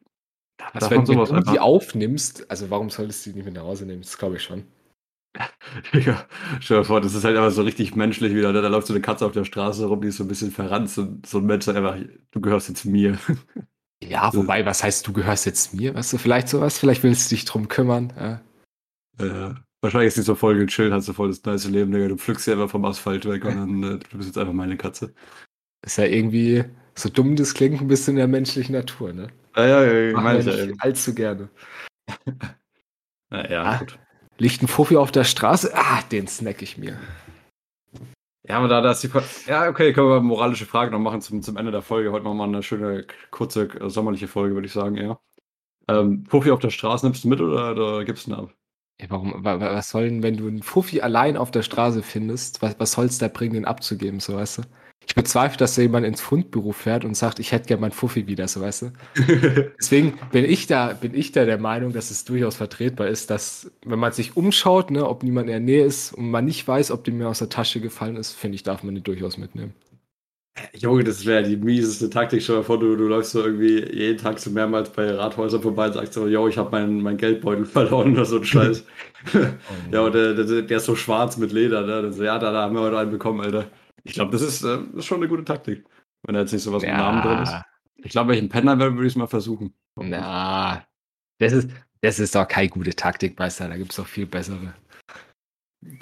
Also, 0.73 0.91
wenn, 0.91 1.07
wenn 1.07 1.45
du 1.45 1.53
die 1.53 1.61
aufnimmst, 1.61 2.51
also 2.51 2.71
warum 2.71 2.91
solltest 2.91 3.27
du 3.27 3.31
die 3.31 3.37
nicht 3.37 3.45
mit 3.45 3.55
nach 3.55 3.63
Hause 3.63 3.87
nehmen? 3.87 4.03
Das 4.03 4.19
glaube 4.19 4.37
ich 4.37 4.43
schon. 4.43 4.65
Ja, 5.93 6.27
stell 6.61 6.79
dir 6.79 6.85
vor, 6.85 7.01
das 7.01 7.15
ist 7.15 7.25
halt 7.25 7.37
einfach 7.37 7.51
so 7.51 7.63
richtig 7.63 7.97
menschlich 7.97 8.35
wieder. 8.35 8.53
Ne? 8.53 8.61
Da 8.61 8.69
läuft 8.69 8.87
so 8.87 8.93
eine 8.93 9.01
Katze 9.01 9.25
auf 9.25 9.33
der 9.33 9.45
Straße 9.45 9.87
rum, 9.87 10.03
die 10.03 10.09
ist 10.09 10.19
so 10.19 10.25
ein 10.25 10.29
bisschen 10.29 10.51
verranzt 10.51 10.99
und 10.99 11.27
so 11.27 11.39
ein 11.39 11.47
Mensch 11.47 11.65
sagt 11.65 11.79
einfach, 11.79 11.97
du 12.31 12.41
gehörst 12.41 12.69
jetzt 12.69 12.85
mir. 12.85 13.19
Ja, 14.05 14.35
wobei, 14.35 14.67
was 14.67 14.83
heißt, 14.83 15.07
du 15.07 15.13
gehörst 15.13 15.47
jetzt 15.47 15.75
mir? 15.75 15.95
Weißt 15.95 16.13
du, 16.13 16.19
vielleicht 16.19 16.49
sowas? 16.49 16.77
Vielleicht 16.77 17.05
willst 17.05 17.31
du 17.31 17.37
dich 17.37 17.45
drum 17.45 17.69
kümmern. 17.69 18.13
Ja. 18.19 18.41
Ja, 19.25 19.55
wahrscheinlich 19.81 20.09
ist 20.09 20.17
die 20.17 20.23
so 20.23 20.35
voll 20.35 20.59
gechillt, 20.59 20.93
hast 20.93 21.07
du 21.07 21.13
voll 21.13 21.29
das 21.29 21.45
nice 21.45 21.69
Leben, 21.69 21.93
Digga. 21.93 22.09
Du 22.09 22.17
pflückst 22.17 22.47
sie 22.47 22.53
einfach 22.53 22.69
vom 22.69 22.85
Asphalt 22.85 23.25
weg 23.29 23.45
und 23.45 23.55
dann, 23.55 23.83
äh, 23.85 23.99
du 23.99 24.17
bist 24.17 24.29
jetzt 24.29 24.39
einfach 24.39 24.53
meine 24.53 24.77
Katze. 24.77 25.15
Ist 25.83 25.99
ja 25.99 26.05
irgendwie, 26.05 26.65
so 26.97 27.09
dumm 27.09 27.37
das 27.37 27.55
klingt, 27.55 27.81
ein 27.81 27.87
bisschen 27.87 28.15
in 28.15 28.19
der 28.19 28.27
menschlichen 28.27 28.75
Natur, 28.75 29.13
ne? 29.13 29.29
Ja, 29.55 29.67
ja, 29.67 29.93
ja, 29.93 30.21
meine 30.21 30.41
ich 30.41 30.47
ja 30.47 30.57
eben. 30.57 30.81
Allzu 30.81 31.15
gerne. 31.15 31.49
naja, 33.31 33.63
ah, 33.63 33.79
gut. 33.79 33.99
Liegt 34.43 34.61
ein 34.61 34.67
Fuffi 34.67 34.97
auf 34.97 35.13
der 35.13 35.23
Straße? 35.23 35.71
Ah, 35.73 36.03
den 36.11 36.27
snack 36.27 36.63
ich 36.63 36.77
mir. 36.77 36.99
Ja, 38.49 38.59
aber 38.59 38.67
da, 38.67 38.81
da 38.81 38.91
ist 38.91 39.05
die. 39.05 39.11
Ja, 39.47 39.69
okay, 39.69 39.93
können 39.93 40.09
wir 40.09 40.21
moralische 40.21 40.67
Fragen 40.67 40.91
noch 40.91 40.99
machen 40.99 41.21
zum, 41.21 41.43
zum 41.43 41.57
Ende 41.57 41.71
der 41.71 41.81
Folge. 41.81 42.11
Heute 42.11 42.25
machen 42.25 42.39
wir 42.39 42.47
mal 42.47 42.53
eine 42.53 42.65
schöne, 42.65 43.07
kurze, 43.31 43.67
äh, 43.67 43.89
sommerliche 43.89 44.27
Folge, 44.27 44.57
würde 44.57 44.67
ich 44.67 44.73
sagen, 44.73 44.97
ja. 44.97 45.21
Ähm, 45.87 46.27
Fuffi 46.29 46.51
auf 46.51 46.59
der 46.59 46.71
Straße 46.71 47.07
nimmst 47.07 47.23
du 47.23 47.29
mit 47.29 47.41
oder, 47.41 47.71
oder 47.71 48.05
gibst 48.05 48.27
du 48.27 48.33
ihn 48.33 48.35
ab? 48.35 48.53
Ja, 49.01 49.11
warum, 49.11 49.45
was 49.45 49.91
soll 49.91 50.09
denn, 50.09 50.25
wenn 50.25 50.37
du 50.37 50.49
einen 50.49 50.65
Fuffi 50.65 51.01
allein 51.03 51.37
auf 51.37 51.53
der 51.53 51.63
Straße 51.63 52.03
findest, 52.03 52.63
was, 52.63 52.81
was 52.81 52.91
soll 52.91 53.05
es 53.05 53.19
da 53.19 53.29
bringen, 53.29 53.55
den 53.55 53.65
abzugeben, 53.65 54.19
so 54.19 54.35
weißt 54.35 54.59
du? 54.59 54.63
Ich 55.13 55.15
bezweifle, 55.15 55.59
dass 55.59 55.75
da 55.75 55.83
jemand 55.83 56.07
ins 56.07 56.23
Fundbüro 56.23 56.73
fährt 56.73 57.05
und 57.05 57.15
sagt, 57.15 57.39
ich 57.39 57.53
hätte 57.53 57.67
gerne 57.67 57.83
mein 57.83 57.93
Fuffi 57.93 58.27
wieder, 58.27 58.49
so 58.49 58.63
weißt 58.63 58.83
du. 58.83 58.93
Deswegen 59.79 60.19
bin 60.31 60.47
ich 60.47 60.67
da, 60.67 60.95
bin 60.95 61.13
ich 61.13 61.33
da 61.33 61.45
der 61.45 61.59
Meinung, 61.59 61.93
dass 61.93 62.11
es 62.11 62.25
durchaus 62.25 62.57
vertretbar 62.57 63.09
ist, 63.09 63.29
dass, 63.29 63.71
wenn 63.85 63.99
man 63.99 64.13
sich 64.13 64.39
umschaut, 64.39 64.91
ne, 64.91 65.07
ob 65.07 65.23
niemand 65.23 65.49
in 65.49 65.53
der 65.53 65.61
Nähe 65.61 65.85
ist 65.85 66.15
und 66.15 66.31
man 66.31 66.47
nicht 66.47 66.67
weiß, 66.67 66.91
ob 66.91 67.05
die 67.05 67.11
mir 67.11 67.29
aus 67.29 67.41
der 67.41 67.51
Tasche 67.51 67.83
gefallen 67.83 68.17
ist, 68.17 68.33
finde 68.33 68.55
ich, 68.55 68.63
darf 68.63 68.85
man 68.85 68.95
die 68.95 69.03
durchaus 69.03 69.37
mitnehmen. 69.37 69.75
Junge, 70.73 71.05
das 71.05 71.27
wäre 71.27 71.43
die 71.43 71.59
mieseste 71.59 72.09
Taktik. 72.09 72.41
Stell 72.41 72.57
dir 72.57 72.65
vor, 72.65 72.79
du, 72.79 72.97
du 72.97 73.07
läufst 73.07 73.33
so 73.33 73.45
irgendwie 73.45 73.85
jeden 73.95 74.17
Tag 74.17 74.39
so 74.39 74.49
mehrmals 74.51 74.89
bei 74.89 75.11
Rathäusern 75.11 75.61
vorbei 75.61 75.89
und 75.89 75.93
sagst 75.93 76.15
so, 76.15 76.27
yo, 76.27 76.49
ich 76.49 76.57
habe 76.57 76.71
meinen 76.71 77.03
mein 77.03 77.19
Geldbeutel 77.19 77.65
verloren 77.67 78.15
oder 78.15 78.25
so 78.25 78.37
ein 78.37 78.45
Scheiß. 78.45 78.87
oh, 79.35 79.39
ja, 79.93 80.01
und 80.01 80.15
der, 80.15 80.33
der, 80.33 80.63
der, 80.63 80.77
ist 80.79 80.87
so 80.87 80.97
schwarz 80.97 81.37
mit 81.37 81.53
Leder, 81.53 81.83
ne? 81.83 82.11
So, 82.15 82.25
ja, 82.25 82.39
da, 82.39 82.51
da 82.51 82.63
haben 82.63 82.75
wir 82.75 82.81
heute 82.81 82.99
einen 82.99 83.11
bekommen, 83.11 83.43
Alter. 83.43 83.67
Ich 84.05 84.15
glaube, 84.15 84.33
das 84.33 84.43
ist, 84.43 84.63
äh, 84.65 84.79
ist, 84.97 85.07
schon 85.07 85.19
eine 85.19 85.29
gute 85.29 85.45
Taktik. 85.45 85.85
Wenn 86.23 86.35
da 86.35 86.41
jetzt 86.41 86.53
nicht 86.53 86.63
sowas 86.63 86.83
ja. 86.83 86.91
mit 86.91 86.99
Namen 86.99 87.23
drin 87.23 87.43
ist. 87.43 87.55
Ich 88.05 88.11
glaube, 88.11 88.29
wenn 88.29 88.35
ich 88.37 88.41
einen 88.41 88.49
Penner 88.49 88.79
würde 88.79 89.07
ich 89.07 89.13
es 89.13 89.17
mal 89.17 89.27
versuchen. 89.27 89.75
Na, 89.97 90.85
das 91.39 91.53
ist, 91.53 91.71
das 92.01 92.19
ist 92.19 92.35
doch 92.35 92.49
keine 92.49 92.69
gute 92.69 92.95
Taktik, 92.95 93.39
Meister. 93.39 93.69
Da 93.69 93.77
gibt 93.77 93.91
es 93.91 93.97
doch 93.97 94.07
viel 94.07 94.27
bessere. 94.27 94.75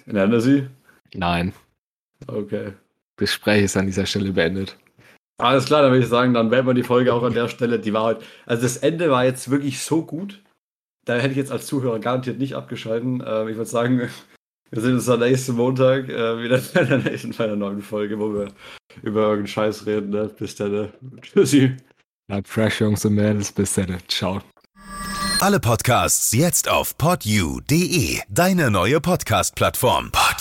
Nennt 0.07 0.33
er 0.33 0.41
sie? 0.41 0.69
Nein. 1.15 1.53
Okay. 2.27 2.73
Gespräch 3.17 3.65
ist 3.65 3.77
an 3.77 3.87
dieser 3.87 4.07
Stelle 4.07 4.33
beendet. 4.33 4.79
Alles 5.39 5.65
klar, 5.65 5.83
dann 5.83 5.93
würde 5.93 6.05
ich 6.05 6.11
sagen, 6.11 6.35
dann 6.35 6.51
werden 6.51 6.67
wir 6.67 6.75
die 6.75 6.83
Folge 6.83 7.13
auch 7.15 7.23
an 7.23 7.35
der 7.35 7.49
Stelle. 7.49 7.79
Die 7.79 7.93
war 7.93 8.05
heute, 8.05 8.25
also 8.47 8.63
das 8.63 8.77
Ende 8.79 9.11
war 9.11 9.25
jetzt 9.25 9.51
wirklich 9.51 9.81
so 9.81 10.05
gut. 10.05 10.43
Da 11.07 11.17
hätte 11.17 11.31
ich 11.31 11.37
jetzt 11.37 11.53
als 11.53 11.67
Zuhörer 11.67 11.99
garantiert 11.99 12.39
nicht 12.39 12.55
abgeschalten. 12.55 13.23
Ähm, 13.27 13.49
ich 13.49 13.57
würde 13.57 13.71
sagen, 13.71 14.11
wir 14.71 14.83
sehen 14.83 14.95
uns 14.95 15.07
dann 15.07 15.21
nächsten 15.21 15.55
Montag 15.55 16.09
äh, 16.09 16.43
wieder 16.43 16.57
in 16.81 16.89
der 16.89 16.99
nächsten 16.99 17.33
bei 17.33 17.45
einer 17.45 17.57
neuen 17.57 17.83
Folge, 17.83 18.19
wo 18.19 18.33
wir 18.33 18.49
über 19.03 19.23
irgendeinen 19.23 19.47
Scheiß 19.49 19.87
reden. 19.87 20.11
Ne? 20.11 20.31
Bis 20.39 20.55
dann. 20.55 20.73
Ne? 20.73 20.93
Tschüssi. 21.23 21.77
Bleibt 22.29 22.49
fresh, 22.49 22.81
Jungs 22.81 23.05
und 23.05 23.15
Mädels. 23.15 23.51
Bis 23.53 23.75
dann. 23.75 23.99
Ciao. 24.09 24.41
Alle 25.41 25.59
Podcasts 25.59 26.33
jetzt 26.33 26.69
auf 26.69 26.99
podyou.de, 26.99 28.21
deine 28.29 28.71
neue 28.71 29.01
Podcast-Plattform. 29.01 30.11
Pod 30.13 30.37